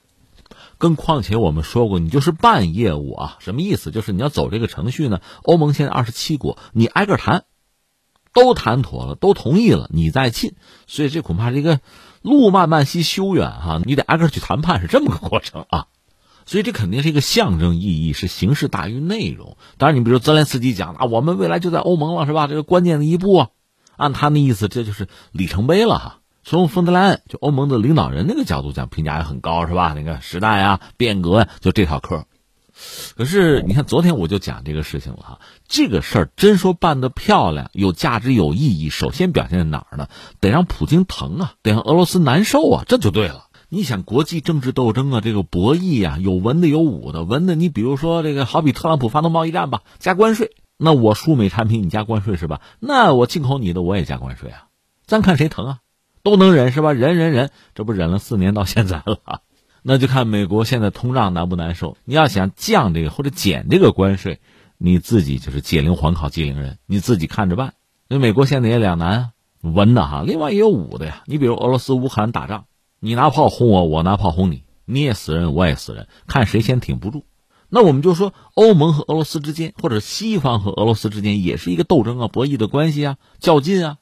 [0.78, 3.90] 更况且我们说过，你就是办业务啊，什么意思？
[3.90, 5.20] 就是你要走这个程序呢。
[5.42, 7.44] 欧盟现在二十七国，你挨个谈，
[8.32, 10.54] 都谈妥了，都同意了，你再进。
[10.86, 11.80] 所以这恐怕是一个
[12.22, 15.86] 路漫漫其修远哈，你得挨个去谈判，是这么个过程啊。
[16.52, 19.56] 所以这肯定是一个象征意义，是形式大于内容。
[19.78, 22.46] 当然，你比如泽连斯基讲啊，我们未来就在欧盟了，是吧？
[22.46, 23.48] 这个关键的一步啊，
[23.96, 26.18] 按他那意思，这就是里程碑了哈。
[26.44, 29.94] 从冯德莱恩就欧盟的领导人那个角度讲，评价也很高，是吧？
[29.96, 32.26] 那个时代啊，变革呀，就这套课。
[33.16, 35.40] 可是你看，昨天我就讲这个事情了哈。
[35.66, 40.08] 这个事儿真说办得漂亮、有价值、有意义，首先表现在哪儿呢？
[40.38, 43.46] 得让普京疼啊，得让俄罗斯难受啊，这就对了。
[43.74, 47.24] 你想国际政治斗争啊，这个博弈啊，有文的有武的。
[47.24, 52.60] 文的，你比如说这个，好比特朗普发动贸易战吧，加关税，那我输美产品，你加关税是吧？
[52.80, 54.66] 那我进口你的，我也加关税啊。
[55.06, 55.78] 咱看谁疼啊？
[56.22, 56.92] 都能忍是吧？
[56.92, 59.40] 忍忍忍，这不忍了四年到现在了，
[59.82, 61.96] 那就看美国现在通胀难不难受。
[62.04, 64.40] 你要想降这个或者减这个关税，
[64.76, 67.72] 你自己就是解铃还考机灵人，你自己看着办。
[68.06, 69.30] 那美国现在也两难啊，
[69.62, 71.22] 文的哈，另外也有武的呀。
[71.24, 72.66] 你比如俄罗斯乌克兰打仗，
[73.04, 77.24] 你拿炮轰我，我拿炮轰你，你也死人，我也死人，看谁先挺不住。
[77.68, 83.96] 那我们就说，欧盟和俄罗斯之间，或者西方和俄罗斯之间，也是一个斗争啊、博弈的关系啊、较劲啊。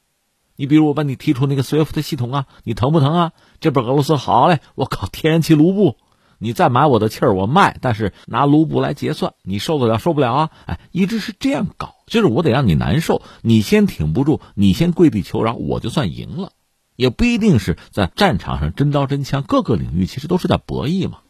[0.54, 3.32] 你比如我把你踢出那个 SWIFT 系统啊，你疼不疼啊？
[3.58, 5.96] 这边俄罗斯好嘞，我靠，天然气卢布，
[6.38, 10.50] 你再买我的气儿我卖，但是拿卢布来结算，你受得了受不了啊？
[10.66, 16.52] 哎，一直是这样搞，就是我得让你难受，你先挺不住，你先跪地求饶，我就算赢了，
[17.00, 21.20] 也不一定是在战场上真刀真枪，各个领域其实都是在博弈嘛，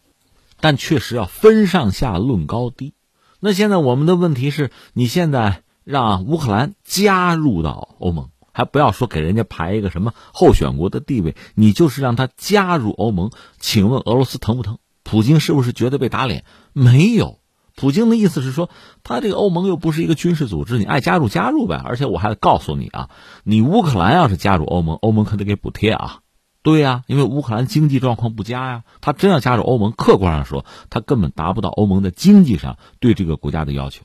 [0.59, 2.92] 但确实要分上下论高低。
[3.38, 8.30] 那现在我们的问题是，你现在让乌克兰加入到欧盟。
[8.52, 13.30] 还不要说给人家排一个什么候选国的地位，你就是让他加入欧盟。
[13.61, 14.78] 请问俄罗斯疼不疼？
[15.04, 16.44] 普京是不是觉得被打脸？
[16.72, 17.38] 没有，
[17.80, 18.68] 普京的意思是说，
[19.02, 21.80] 他这个欧盟又不是一个军事组织，你爱加入加入呗。
[21.82, 23.08] 而且我还告诉你啊，
[23.42, 26.18] 你乌克兰要是加入欧盟，欧盟可得给补贴啊。
[26.62, 34.02] 对呀，因为乌克兰经济状况不佳呀，他真要加入欧盟，客观上说，他根本达不到欧盟的经济上对这个国家的要求，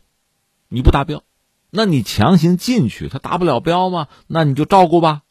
[0.69, 1.23] 你不达标。
[1.69, 4.07] 那你强行进去，他达不了标吗？
[4.27, 5.23] 那你就照顾吧，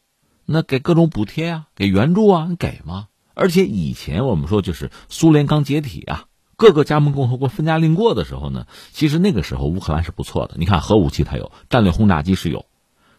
[0.45, 3.07] 那给各种补贴啊，给援助啊，你给吗？
[3.33, 6.25] 而且以前我们说，就是苏联刚解体啊，
[6.57, 10.55] 各个加盟共和国分家另过的时候呢，其实那个时候乌克兰是不错的。
[10.57, 12.65] 你看核武器它有，战略轰炸机是有，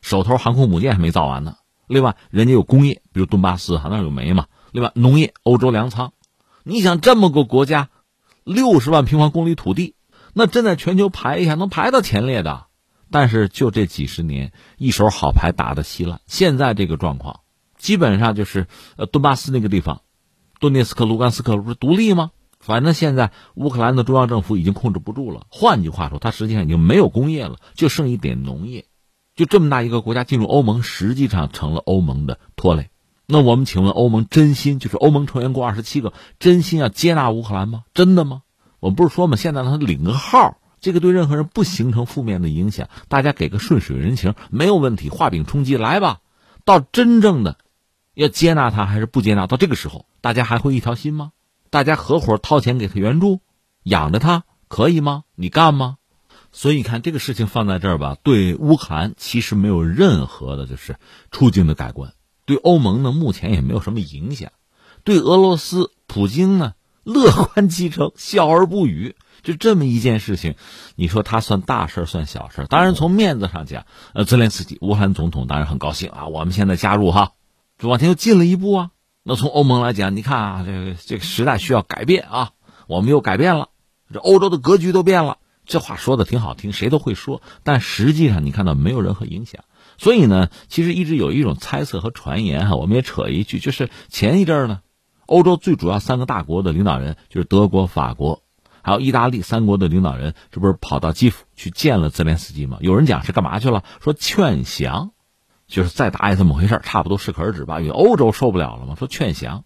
[0.00, 1.56] 手头航空母舰还没造完呢。
[1.86, 4.46] 另外，人家有工业，比如顿巴斯哈那有煤嘛。
[4.72, 6.12] 另外，农业，欧洲粮仓。
[6.64, 7.90] 你想这么个国家，
[8.42, 9.94] 六十万平方公里土地，
[10.32, 12.66] 那真在全球排一下，能排到前列的。
[13.10, 16.20] 但是就这几十年，一手好牌打得稀烂。
[16.26, 17.40] 现在这个状况，
[17.78, 20.00] 基本上就是呃，顿巴斯那个地方，
[20.58, 22.32] 顿涅斯克、卢甘斯克不是独立吗？
[22.66, 25.46] 反正现在乌克兰的中央政府已经控制不住了。
[25.50, 28.86] 换句话说，它实际上已经没有工业了，就剩一点农业。
[29.36, 32.90] 就这么大一个国家进入欧盟，实际上成了欧盟的拖累。
[33.24, 37.84] 那我们请问，欧盟真心就是欧盟成员国二十七个真心要接纳乌克兰吗？
[37.94, 38.42] 真的吗？
[38.80, 39.36] 我们不是说吗？
[39.36, 40.58] 现在他领个号。
[40.80, 45.08] 这个对任何人不形成负面的影响，大家给个顺水人情没有问题。
[45.08, 46.18] 画饼充饥，来吧。
[46.64, 47.58] 到真正的
[48.14, 51.32] 要接纳他还是不接纳，到这个时候，大家还会一条心吗？
[51.70, 53.40] 大家合伙掏钱给他援助，
[53.82, 55.24] 养着他可以吗？
[55.34, 55.96] 你干吗？
[56.52, 60.96] 所以你看这个事情放在这儿吧，对乌克兰其实没有任何的就是
[61.30, 62.14] 处境的改观，
[62.46, 64.52] 对欧盟呢目前也没有什么影响，
[65.04, 66.72] 对俄罗斯普京呢
[67.04, 69.16] 乐观其成，笑而不语。
[69.42, 70.56] 就这么一件事情，
[70.96, 72.66] 你说他算大事算小事？
[72.68, 77.32] 当然从面子上讲，呃，泽连斯基乌克兰总统当然很高兴啊，我们现在加入哈，
[77.78, 78.90] 就往前又进了一步啊。
[79.28, 82.50] 那从欧盟来讲，你看啊，这个这个时代需要改变啊，
[82.86, 83.70] 我们又改变了，
[84.14, 85.38] 这欧洲的格局都变了。
[85.64, 89.64] 这话说的挺好听，谁都会说，但实际上你看到没有任何影响。
[89.98, 94.78] 所以呢，其实一直有一种猜测和传言哈，我们也扯一句，就是前一阵儿呢，
[95.26, 98.44] 欧洲最主要三个大国的领导人就是德国、法国。
[98.80, 102.78] 还有意大利三国的领导人，这不是跑到基辅去见了泽连斯基吗？
[102.80, 103.82] 有人讲是干嘛去了？
[104.00, 105.10] 说劝降，
[105.66, 107.80] 就是再打也这么回事差不多适可而止吧。
[107.80, 109.64] 因为欧洲受不了了嘛，说劝降，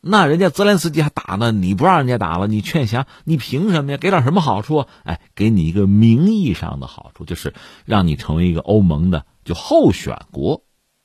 [0.00, 3.98] 那人家泽连斯基还打呢，你不让人家打了，你劝降，你凭什么呀？
[3.98, 4.86] 给点什么好处？
[5.04, 10.62] 哎，给你一个名义上的好处，就是让你成为一个欧盟的就候选国，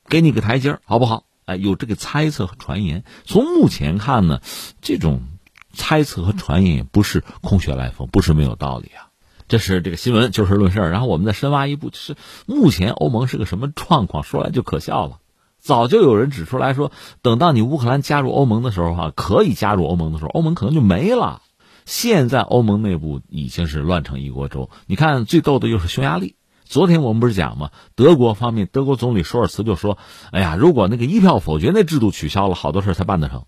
[0.08, 1.24] 给你个台阶好不好？
[1.46, 3.04] 哎，有这个猜测和传言。
[3.24, 4.40] 从目前看呢，
[4.80, 5.22] 这种
[5.72, 9.03] 猜测和传言也不是空穴来风，不是没有道理啊。
[9.48, 12.16] 这是这个新闻就事论事然后我们再深挖一步，就是
[12.46, 14.22] 目前欧盟是个什么状况？
[14.22, 15.18] 说来就可笑了。
[15.60, 16.92] 早就有人指出来说，
[17.22, 21.42] 等到你乌克兰加入欧盟的时候，哈，可以加入欧盟的时候，欧盟可能就没了。
[21.86, 24.70] 现在欧盟内部已经是乱成一锅粥。
[24.86, 26.36] 你看，最逗的就是匈牙利。
[26.64, 27.70] 昨天我们不是讲吗？
[27.94, 29.98] 德国方面，德国总理舒尔茨就说
[30.32, 33.44] ：“哎呀，如果那个一票否决那制度取消了，好多事才办得成。”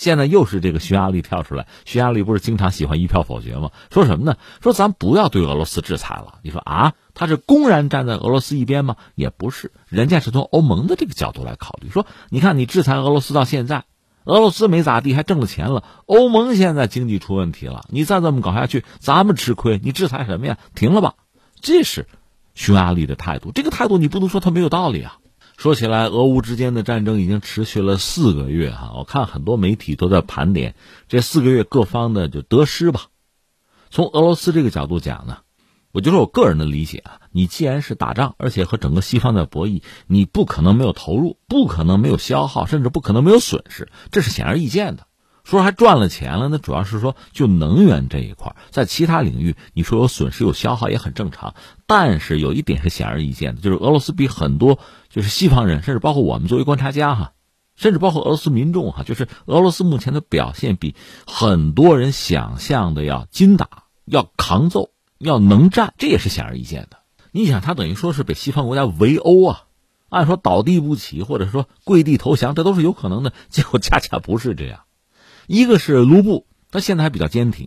[0.00, 3.70] 现在又是这个匈牙利跳出来，匈牙利不是经常喜欢一票否决吗？
[3.92, 4.38] 说什么呢？
[4.62, 6.38] 说咱不要对俄罗斯制裁了。
[6.42, 8.96] 你说啊，他是公然站在俄罗斯一边吗？
[9.14, 11.90] 也不是，人家是从欧盟的这个角度来考虑。
[11.90, 13.84] 说，你看你制裁俄罗斯到现在。
[14.24, 15.84] 俄罗斯没咋地，还挣了钱了。
[16.06, 19.78] 欧盟现在经济出问题了，你再这么搞下去，咱们吃亏。
[19.82, 20.56] 你制裁什么呀？
[20.74, 21.14] 停了吧！
[21.60, 22.06] 这是
[22.54, 23.52] 匈牙利的态度。
[23.52, 25.18] 这个态度你不能说他没有道理啊。
[25.60, 28.94] 说起来，俄乌之间的战争已经持续了四个月哈。
[28.96, 30.74] 我看很多媒体都在盘点
[31.06, 33.08] 这四个月各方的就得失吧。
[33.90, 35.36] 从俄罗斯这个角度讲呢。
[35.92, 45.08] 我就说我个人的理解啊，你既然是打仗，而且和整个西方在博弈，你不可能没有投入，不可能没有消耗，甚至不可能没有损失，这是显而易见的。
[45.42, 51.54] 说还赚了钱了，那主要是说就能源这一块，在其他领域你说有损失有消耗也很正常。
[51.86, 54.78] 但是有一点是显而易见的，就是俄罗斯比很多
[55.10, 57.32] 就是西方人，甚至包括我们作为观察家哈，
[57.76, 60.94] 甚至包括俄罗斯民众哈，就是俄罗斯目前的表现比
[61.26, 64.90] 很多人想象的要精打，要抗揍。
[65.22, 67.00] 要能战，这也是显而易见的。
[67.30, 69.64] 你想，他等于说是被西方国家围殴啊，
[70.08, 73.34] 按说倒地不起，或者说跪地投降，这都是有可能的。
[73.50, 74.84] 结果恰恰不是这样。
[75.46, 77.66] 一个是卢布，他现在还比较坚挺；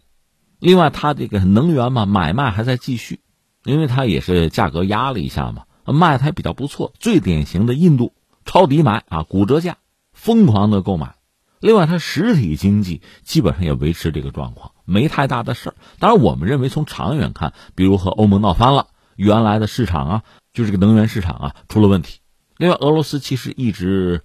[0.57, 3.19] 另外，他这个能源嘛，买卖还在继续，
[3.65, 6.93] 因为他也是价格压了一下嘛，卖的还比较不错。
[6.99, 8.13] 最典型的印度
[8.45, 9.77] 抄底买啊，骨折价，
[10.13, 11.15] 疯狂的购买。
[11.59, 15.75] 另外，它实体经济基本上也维持这个状况，没太大的事儿。
[15.97, 22.19] 当然，我们认为从长远看，比如和欧盟闹翻了，原来的市场啊，就这个能源市场啊出了问题。
[22.57, 24.23] 另外，俄罗斯其实一直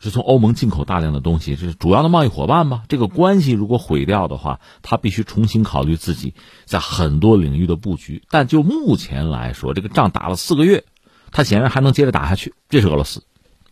[0.00, 2.82] 是从欧盟进口大量的东西，这是主要的贸易伙伴吧。
[2.88, 6.34] 这个关系如果毁掉的话，他必须重新考虑自己
[6.64, 8.24] 在很多领域的布局。
[8.28, 10.84] 但就目前来说，这个仗打了四个月，
[11.32, 12.54] 他显然还能接着打下去。
[12.68, 13.24] 这是俄罗斯。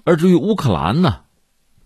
[0.03, 1.21] 而至于乌克兰呢？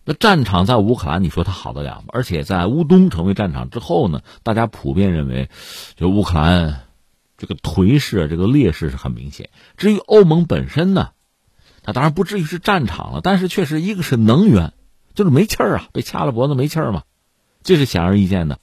[0.06, 2.08] 那战场在乌克兰，你说它好得了吗？
[2.08, 5.48] 而且在乌东成为战场之后呢，大家普遍认为，
[5.96, 6.82] 就乌克兰
[7.38, 9.48] 这个颓势、这个劣势是很明显。
[9.78, 11.12] 至于欧盟本身呢，
[11.82, 14.74] 它当然不至于是战场了，但是确实一个是能源，
[15.14, 17.04] 就是没气儿啊，被掐了脖子没气儿嘛，
[17.62, 18.58] 这是显而易见的。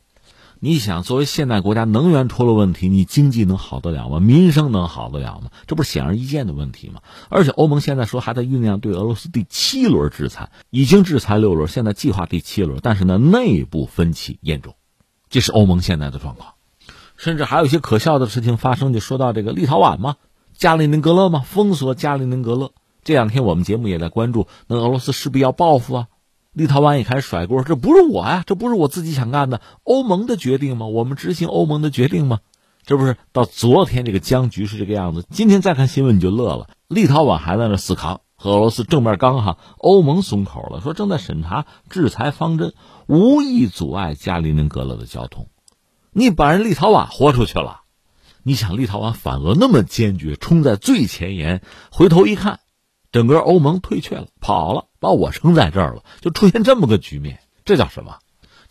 [0.63, 4.19] 你想，作为现代国家，能源出了问题，你经济能好得了吗？
[4.19, 5.49] 民生能好得了吗？
[5.65, 7.01] 这不是显而易见的问题吗？
[7.29, 14.75] 而且欧盟现在说还在酝酿对俄罗斯第七轮制裁，已经制裁六轮，现在计划第七轮，但是呢，内部分歧严重，
[15.31, 16.53] 这是欧盟现在的状况。
[17.17, 20.17] 甚至还有一些可笑的事情发生，就说到这个立陶宛嘛，
[20.53, 22.71] 加里宁格勒嘛，封锁加里宁格勒。
[23.03, 26.07] 这两天我们节目也在关注，那俄罗斯势必要报复啊。
[26.53, 30.87] 立陶宛也开始甩锅，这不是我呀，这不是我自己想干的，欧盟的决定吗？
[30.87, 32.39] 我们执行欧盟的决定吗？
[32.85, 36.67] 这不是到昨天这个僵局是这个样子，今天再看新闻你就乐了。
[36.89, 42.73] 立陶宛还在那死扛，和俄罗斯正面刚哈，欧盟松口了，说正在审查制裁方针，
[43.07, 45.47] 无意阻碍加里宁格勒的交通。
[46.11, 47.83] 你把人立陶宛豁出去了，
[48.43, 52.59] 你想立陶宛反俄那么坚决，冲在最前沿，回头一看。
[53.11, 58.19] 整个欧盟退却了，跑了，把我扔在这儿了，就出现这么个局面，这叫什么？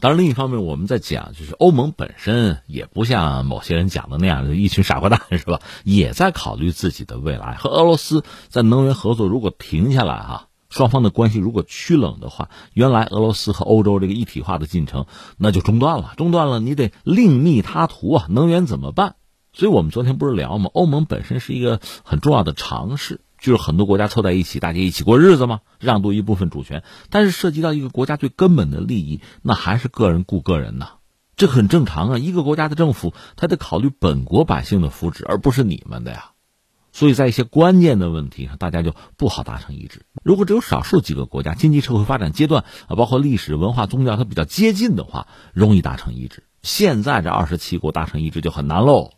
[0.00, 5.60] 当然，另一方面，我们在讲，就是欧盟本身也不像某些人讲的那样的一群傻瓜蛋，是吧？
[5.84, 7.56] 也在考虑自己的未来。
[7.56, 15.04] 和俄罗斯在能源合作如果停下来，哈，双方的关系如果趋冷的话，原来俄罗斯和欧洲这个一体化的进程
[15.36, 18.26] 那就中断了，中断了，你得另觅他途啊！
[18.30, 19.16] 能源怎么办？
[19.52, 20.70] 所以我们昨天不是聊吗？
[20.72, 23.20] 欧盟本身是一个很重要的尝试。
[23.40, 26.84] 就是很多国家凑在一起，大家一起过日子嘛，让渡一部分主权。
[27.08, 30.98] 但是涉及到一个国家最根本的利益，那还是个人顾个人呐，
[31.36, 32.18] 这很正常啊。
[32.18, 36.32] 一个国家的政府，他得考虑本国百姓的福祉，而不是你们的呀。
[36.92, 40.02] 所以在一些关键的问题上，大家就不好达成一致。
[40.22, 46.44] 如果只有少数几个国家经济社会发展阶段啊，包括历史文化宗教，它比较接近的话，容易达成一致。
[46.62, 49.12] 现在这二十七国达成一致就很难喽。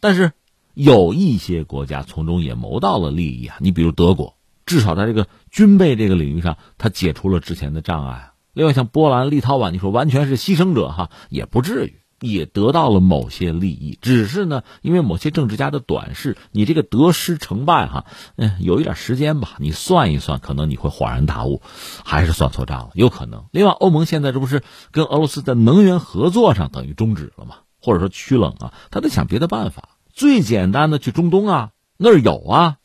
[0.00, 0.32] 但是。
[0.76, 8.32] 有一些国家从中也谋到了利益啊，你比如德国，至少在这个军备这个领域上，它解除了之前的障碍。
[8.52, 12.00] 另外像波兰、立陶宛，你说完全是牺牲者哈，也不至于。
[12.18, 18.06] 也得到了某些利益，只是呢，因为某些政治家的短视，你这个得失成败哈，
[18.36, 21.60] 嗯，有一点时间吧，你算一算，可能你会恍然大悟，
[22.06, 23.44] 还是算错账了，有可能。
[23.50, 24.62] 另外，欧盟现在这不是
[24.92, 27.56] 跟俄罗斯在能源合作上等于终止了吗？
[27.82, 29.90] 或者说趋冷啊，他得想别的办法。
[30.16, 32.78] 最简单的去中东啊，那儿有啊，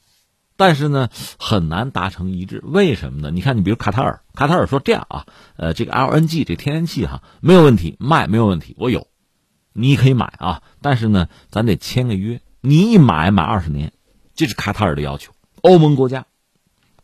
[0.57, 1.07] 但是呢，
[1.39, 2.61] 很难达成一致。
[2.61, 3.31] 为什么呢？
[3.31, 5.25] 你看，你比如卡塔尔，卡塔尔说这样啊，
[5.55, 9.07] 呃，这个 LNG 这天然气哈没有问题，卖没有问题，我有。
[9.71, 12.41] 你可以买啊，但是呢，咱得签个约。
[12.59, 13.93] 你一买买二十年，
[14.35, 15.31] 这是卡塔尔的要求。
[15.61, 16.25] 欧盟国家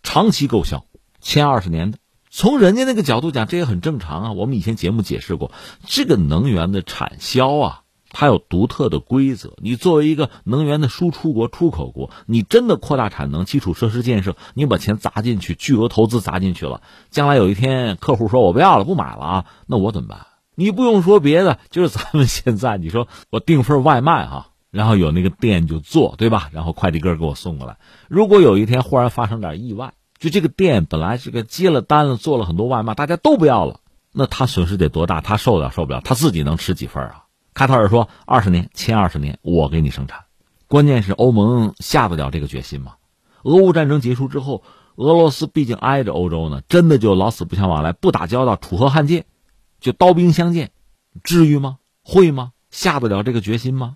[0.04, 0.86] 长期购销，
[1.22, 2.00] 签二十年的。
[2.30, 4.32] 从人家那个角度讲，这也很正常啊。
[4.34, 5.54] 我们以前节目解释过，
[5.86, 7.84] 这个能源的产销啊，
[8.20, 9.54] 它有独特的规则。
[9.58, 20.26] 你作为一个能源的输出国、出口国，你真的扩大产能、基础设施建设，你把钱砸进去，巨额投资砸进去了，将来有一天客户说我不要了，不买了啊，那我怎么办？
[20.56, 26.50] 你不用说别的，就是咱们现在，你说我订份外卖哈，然后有那个店就做，对吧？
[26.54, 27.78] 然后快递哥给我送过来。
[28.08, 35.22] 如果有一天忽然发生点意外，就这个店本来是个接了单了，做了很多外卖，大家都不要了，那他损失得多大？
[35.22, 36.02] 他受得了受不了？
[36.04, 37.26] 他自己能吃几份啊？
[37.58, 40.26] 卡塔尔说二十年前二十年，我给你生产。
[40.68, 42.98] 关键是欧盟下得了这个决心吗？
[43.42, 44.62] 俄乌战争结束之后，
[44.96, 49.26] 俄罗斯毕竟挨着欧洲呢，真的就老死不相往来，不打交道，楚河汉界。
[49.80, 50.70] 就刀兵相见，
[51.24, 51.78] 至于吗？
[52.04, 52.52] 会吗？
[52.70, 53.96] 下得了这个决心吗？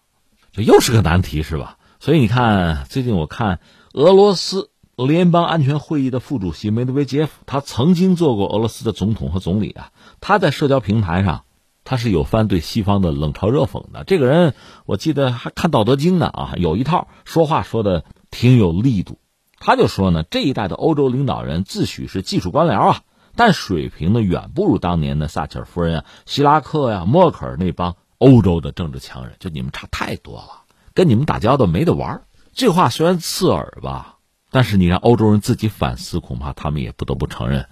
[0.51, 1.77] 这又是个难题，是吧？
[1.99, 3.59] 所以你看，最近我看
[3.93, 9.91] 俄罗斯联邦安全会议的副主席梅德韦杰夫，他曾经做过俄罗斯的总统和总理啊。
[10.19, 11.43] 他在社交平台上，
[11.83, 14.03] 他是有番对西方的冷嘲热讽的。
[14.03, 14.53] 这个人，
[14.85, 19.19] 我记得还看《道德经》呢啊，有一套说话说的挺有力度。
[19.59, 23.01] 他就说呢，这一代的欧洲领导人自诩是技术官僚啊。
[23.35, 30.63] 但水平呢，远不如当年的撒切尔夫人啊、希拉克呀、默克尔那帮欧洲的政治强人，就你们差太多了，
[30.93, 32.23] 跟你们打交道没得玩。
[32.53, 34.17] 这话虽然刺耳吧，
[34.51, 37.69] 但是你让欧洲人自己反思，恐怕他们也不得不承认，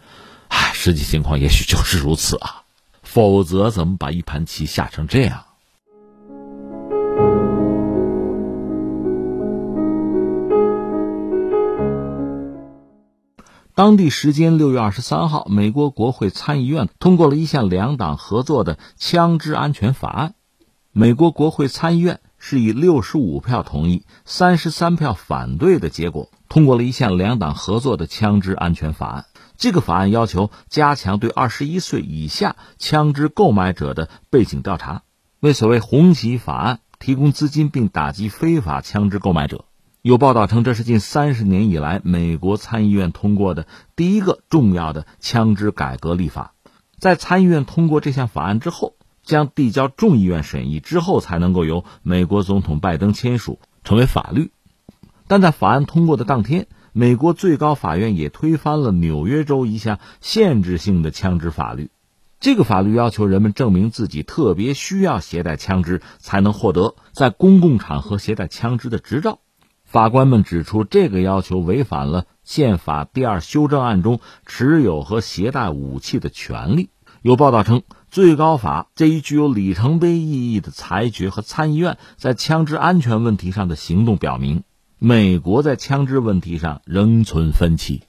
[0.48, 2.64] 唉，实际情况也许就是如此啊，
[3.12, 5.46] 否则怎么把一盘棋下成这样？
[13.74, 20.36] 当地时间六月二十三号，美国国会参议院通过了一项两党合作的枪支安全法案。
[20.92, 29.26] 美国国会参议院是以六十五票同意、三十三票反对的结果，通过了一项两党合作的枪支安全法案。
[29.60, 35.04] 这个法案要求加强对二十一岁以下枪支购买者的背景调查，
[35.42, 39.66] 为所谓“红旗法案”提供资金，并打击非法枪支购买者。
[40.02, 46.54] 有报道称，这是近三十年以来美国参议院通过的第一个重要的枪支改革立法。
[46.98, 54.52] 在参议院通过这项法案之后，将递交众议院审议之后，才能够由美国总统拜登签署成为法律。
[55.28, 61.90] 但在法案通过的当天，美国最高法院也推翻了纽约州一项限制性的枪支法律。
[62.40, 69.40] 这个法律要求人们证明自己特别需要携带枪支，才能获得在公共场合携带枪支的执照。
[69.84, 76.90] 法官们指出，这个要求违反了宪法第二修正案中持有和携带武器的权利。
[77.22, 84.64] 有报道称，最高法这一具有里程碑意义的裁决和参议院在枪支安全问题上的行动表明，
[85.02, 88.04] 美国在枪支问题上仍存分歧。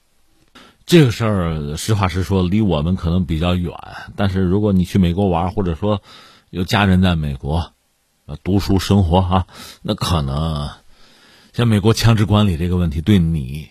[0.86, 3.72] 这个事儿，实话实说，离我们可能比较远。
[4.16, 6.02] 但是，如果你去美国玩，或者说
[6.50, 7.74] 有家人在美国，
[8.42, 9.46] 读书生活哈，
[9.82, 10.68] 那可能。
[11.52, 13.68] 像美国枪支管理这个问题，对你、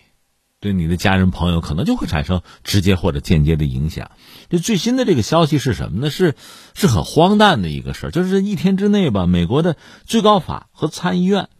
[0.58, 4.12] 对你的家人朋友，可能就会产生直接或者间接的影响。
[4.48, 6.08] 这最新的这个消息是什么呢？
[6.08, 6.34] 是
[6.74, 11.50] 是很荒诞的一个事儿，就是一天之内吧，美国的最高法和参议院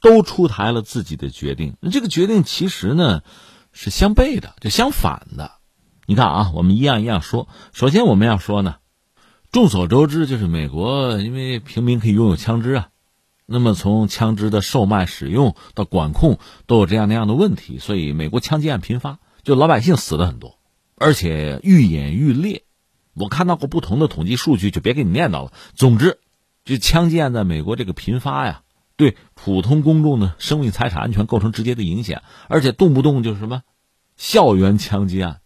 [0.00, 1.76] 都出台了自己的决定。
[1.80, 3.22] 那这个决定其实呢
[3.72, 5.52] 是相悖的，就相反的。
[6.06, 7.48] 你看啊，我们一样一样说。
[7.72, 8.76] 首先我们要说呢，
[9.50, 12.88] 众所周知，就是美国因为平民可以拥有枪支啊。
[13.48, 20.58] 那么，从枪支的售卖、使用到管控，都有这样那样的问题，所以美国枪击案频发，就老百姓死的很多，
[20.96, 22.64] 而且愈演愈烈。
[23.14, 25.52] 我看到过不同的统计数据，就别给你念叨了。
[25.74, 26.18] 总之，
[26.64, 28.62] 就枪击案在美国这个频发呀，
[28.96, 33.62] 对普通公众的生命财产安全构成直接的影响，而且动不动就是什么
[34.16, 35.40] 校园枪击案，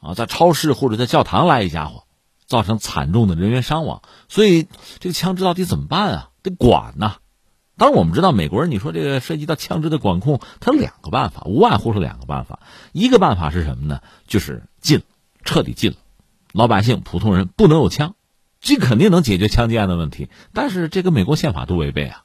[0.00, 2.04] 啊，在超市或者在教堂来一家伙，
[2.46, 4.02] 造成惨重的人员伤亡。
[4.28, 4.68] 所以，
[4.98, 6.30] 这个枪支到底怎么办啊？
[6.42, 7.16] 得管呐！
[7.78, 12.60] 当然，我们知道美国人，你说这个涉及到枪支的管控，他有两个办法，无外乎是两个办法。
[12.92, 14.00] 一个办法是什么呢？
[14.26, 15.02] 就是禁，
[15.44, 15.96] 彻底禁了，
[16.52, 18.14] 老百姓、普通人不能有枪，
[18.60, 22.22] 这肯定能解决枪击案的问题，但是这个美国宪法都违背啊，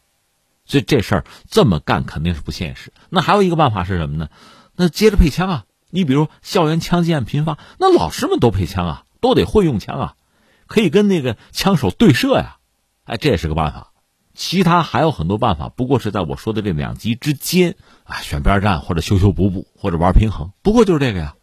[0.66, 2.94] 所以这事儿这么干肯定是不现实。
[3.10, 4.30] 那还有一个办法是什么呢？
[4.76, 5.66] 那接着配枪啊！
[5.90, 10.16] 你比如校园枪击案频发，那老师们都配枪啊，都得会用枪啊，
[10.68, 12.58] 可以跟那个枪手对射呀，
[13.04, 13.92] 哎，这也是个办法。
[14.34, 21.36] 其他还有很多办法，不过是在我说的这两极之间啊，选边站或者修修补补或者玩平衡，不过就是这个呀。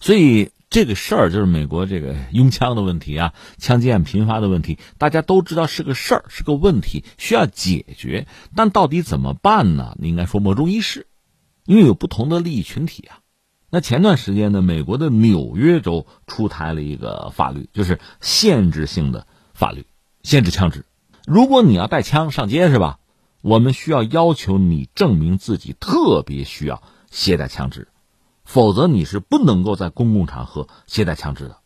[0.00, 0.50] 所以。
[0.72, 8.26] 这个事儿就是美国这个拥枪的问题啊，枪击案频发的问题，大家都知道是个事儿，是个问题，需要解决。
[8.56, 9.94] 但到底怎么办呢？
[10.00, 11.08] 你应该说莫衷一是，
[11.66, 13.18] 因为有不同的利益群体啊。
[13.68, 19.84] 那前段时间呢，美国的纽约州出台了一个法律，就是限制性的法律，
[20.22, 20.86] 限制枪支。
[21.26, 22.98] 如果你要带枪上街是吧？
[23.42, 27.88] 我们需要要求你证明自己特别需要携带枪支。
[28.44, 31.58] 否则你是不能够在公共场合携带枪支的，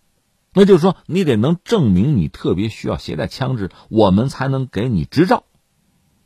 [0.52, 5.44] 那就是说你得能证明你特别需要携带枪支，我们才能给你执照，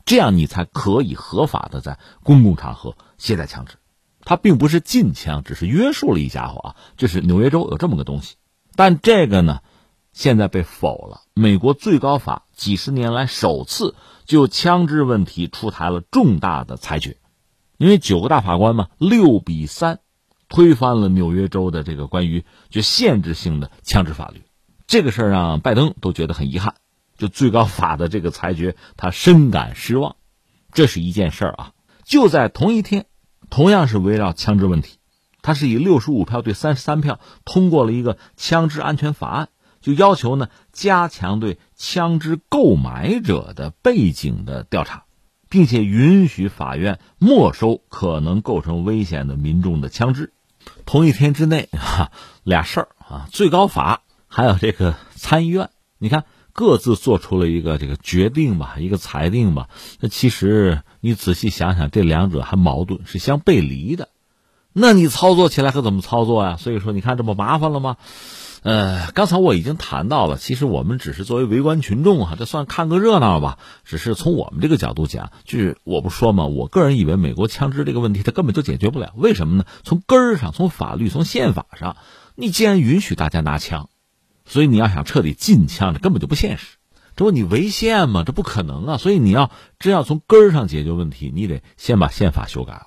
[0.04, 3.76] 这样你才可以合法的在公共场合携带枪支。
[4.22, 8.36] 它并不是禁枪，只是约束了一家伙啊，就是纽约州有这么个东西。
[8.76, 9.60] 但这个呢，
[10.12, 11.22] 现在被否了。
[11.32, 13.94] 美国最高法几十年来首次
[14.26, 17.16] 就枪支问题出台了重大的裁决，
[17.78, 20.00] 因为九个大法官嘛，六比三。
[20.50, 24.42] 推翻了纽约州的这个关于就限制性的枪支法律，
[24.86, 26.74] 这个事儿让拜登都觉得很遗憾。
[27.16, 30.16] 就最高法的这个裁决，他深感失望。
[30.72, 31.72] 这是一件事儿啊。
[32.04, 33.06] 就在同一天，
[33.48, 34.96] 同样是围绕枪支问题，
[35.42, 39.48] 他是以六十五票对三十三票通过了一个枪支安全法案，
[39.80, 45.04] 就要求呢加强对枪支购买者的背景的调查，
[45.48, 50.32] 并且允许法院没收可能构成危险的民众的枪支。
[50.86, 52.10] 同一天之内，哈，
[52.42, 59.68] 俩事儿啊，最高法还有这个参议院，你看各自做出了一个这个决定吧，一个裁定吧。
[60.00, 64.08] 那其实你仔细想想，这两者还矛盾，是相背离的。
[64.72, 66.56] 那你操作起来可怎么操作呀？
[66.56, 67.96] 所以说，你看这不麻烦了吗？
[68.62, 73.58] 呃，刚才我已经谈到了，其实我们只是作为围观群众哈，这算看个热闹吧。
[73.84, 79.14] 只是从我们这个角度讲，就是我不说嘛，我个人以为美国枪支这个问题它根本就解决不了。
[79.16, 79.64] 为什么呢？
[79.82, 81.96] 从根儿上，从法律，从宪法上，
[82.34, 83.88] 你既然允许大家拿枪，
[84.44, 86.76] 所以你要想彻底禁枪，这根本就不现实。
[87.16, 88.24] 这不你违宪吗？
[88.24, 88.96] 这不可能啊！
[88.96, 92.86] 所以你要真要从根儿上解决问题，你得先把宪法修改了。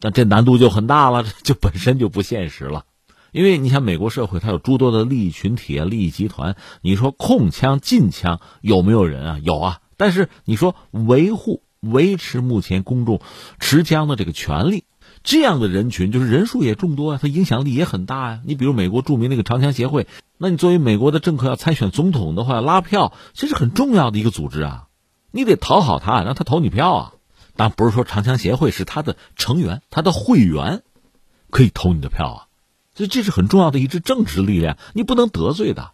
[0.00, 2.84] 那这难度就很大了，这就本身就不现实了。
[3.34, 6.54] 因为你想，美国社会它有诸多的利益群体啊、利益集团。
[6.82, 9.38] 你说控枪、禁枪有没有人啊？
[9.42, 9.80] 有啊。
[9.96, 13.20] 但是你说维护、维持目前公众
[13.58, 14.84] 持枪的这个权利，
[15.24, 18.40] 这样的人群就是人数也众多啊，它影响力也很大呀。
[18.44, 20.06] 你比如美国著名那个长枪协会，
[20.38, 24.86] 那你作为美国的政客要参选总统的话，拉票这是很重要的一个组织啊。
[25.32, 27.12] 你得讨好他，让他投你票啊。
[27.56, 30.84] 当然不是说长枪协会是他的成员，他的会员
[31.50, 32.43] 可以投你的票啊。
[32.94, 35.92] 所以这是很重要的一支政治力量，你不能得罪的。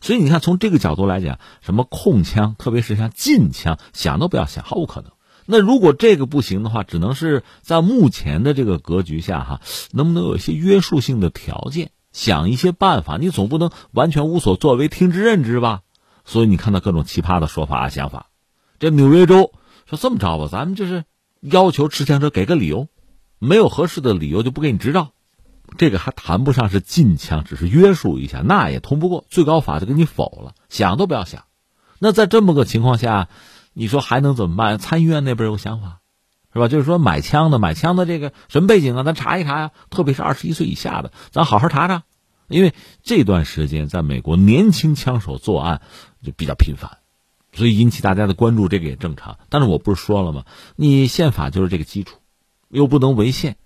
[0.00, 5.12] 所以你看，从这个角度来讲，什么控枪，特别是像禁枪，想都不要想，毫无可能。
[5.46, 9.60] 那如果这个不行的话，只能是在目前的这个格局下，哈，
[9.92, 13.16] 能不能有一些约束性的条件，想一些办法？
[13.18, 15.82] 你总不能完全无所作为，听之任之吧？
[16.24, 18.26] 所以你看到各种奇葩的说法啊、想法。
[18.78, 19.52] 这纽约州
[19.86, 21.04] 说这么着吧，咱们就是
[21.40, 22.88] 要求持枪者给个理由，
[23.38, 25.12] 没有合适的理由就不给你执照。
[25.76, 31.44] 这个还谈不上是禁枪，只是约束一下，那也通不过最高法就给你否了，想都不要想。
[31.98, 33.28] 那在这么个情况下，
[33.72, 34.78] 你说还能怎么办？
[34.78, 36.00] 参议院那边有想法，
[36.52, 36.68] 是吧？
[36.68, 39.02] 就是说买枪的，买枪的这个什么背景啊？
[39.02, 42.04] 咱查一查呀，特别是二十一岁以下的，咱好好查查。
[42.46, 45.80] 因为这段时间在美国年轻枪手作案
[46.22, 46.98] 就比较频繁，
[47.52, 49.38] 所以引起大家的关注，这个也正常。
[49.48, 50.44] 但是我不是说了吗？
[50.76, 52.18] 你宪法就是这个基础，
[52.68, 53.56] 又不能违宪。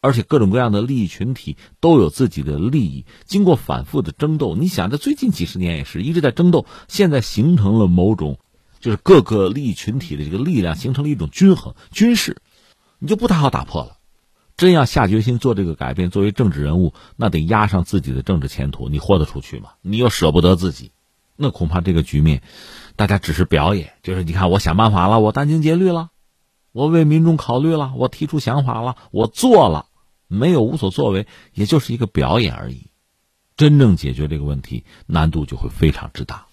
[0.00, 8.38] 而且各种各样的利益群体都有自己的利益，经过反复的争斗，你想，这最近几十年也是一直在争斗，现在形成了某种，
[8.80, 12.40] 就是各个利益群体的这个力量形成了一种均衡军事，
[12.98, 13.96] 你就不太好打破了。
[14.56, 19.70] 真要下决心做这个改变，作为政治人物，那得压上自己的政治前途，你豁得出去吗？
[19.82, 20.92] 你又舍不得自己，
[21.36, 22.42] 那恐怕这个局面，
[22.96, 26.08] 大家只是表演，就是你看，我想办法了，我殚精竭虑了，
[26.76, 29.86] 我为民众考虑了，我提出想法了，我做了。
[30.28, 32.90] 没有无所作为，也就是一个表演而已。
[33.56, 36.45] 真正解决这个问题，难度就会非常之大。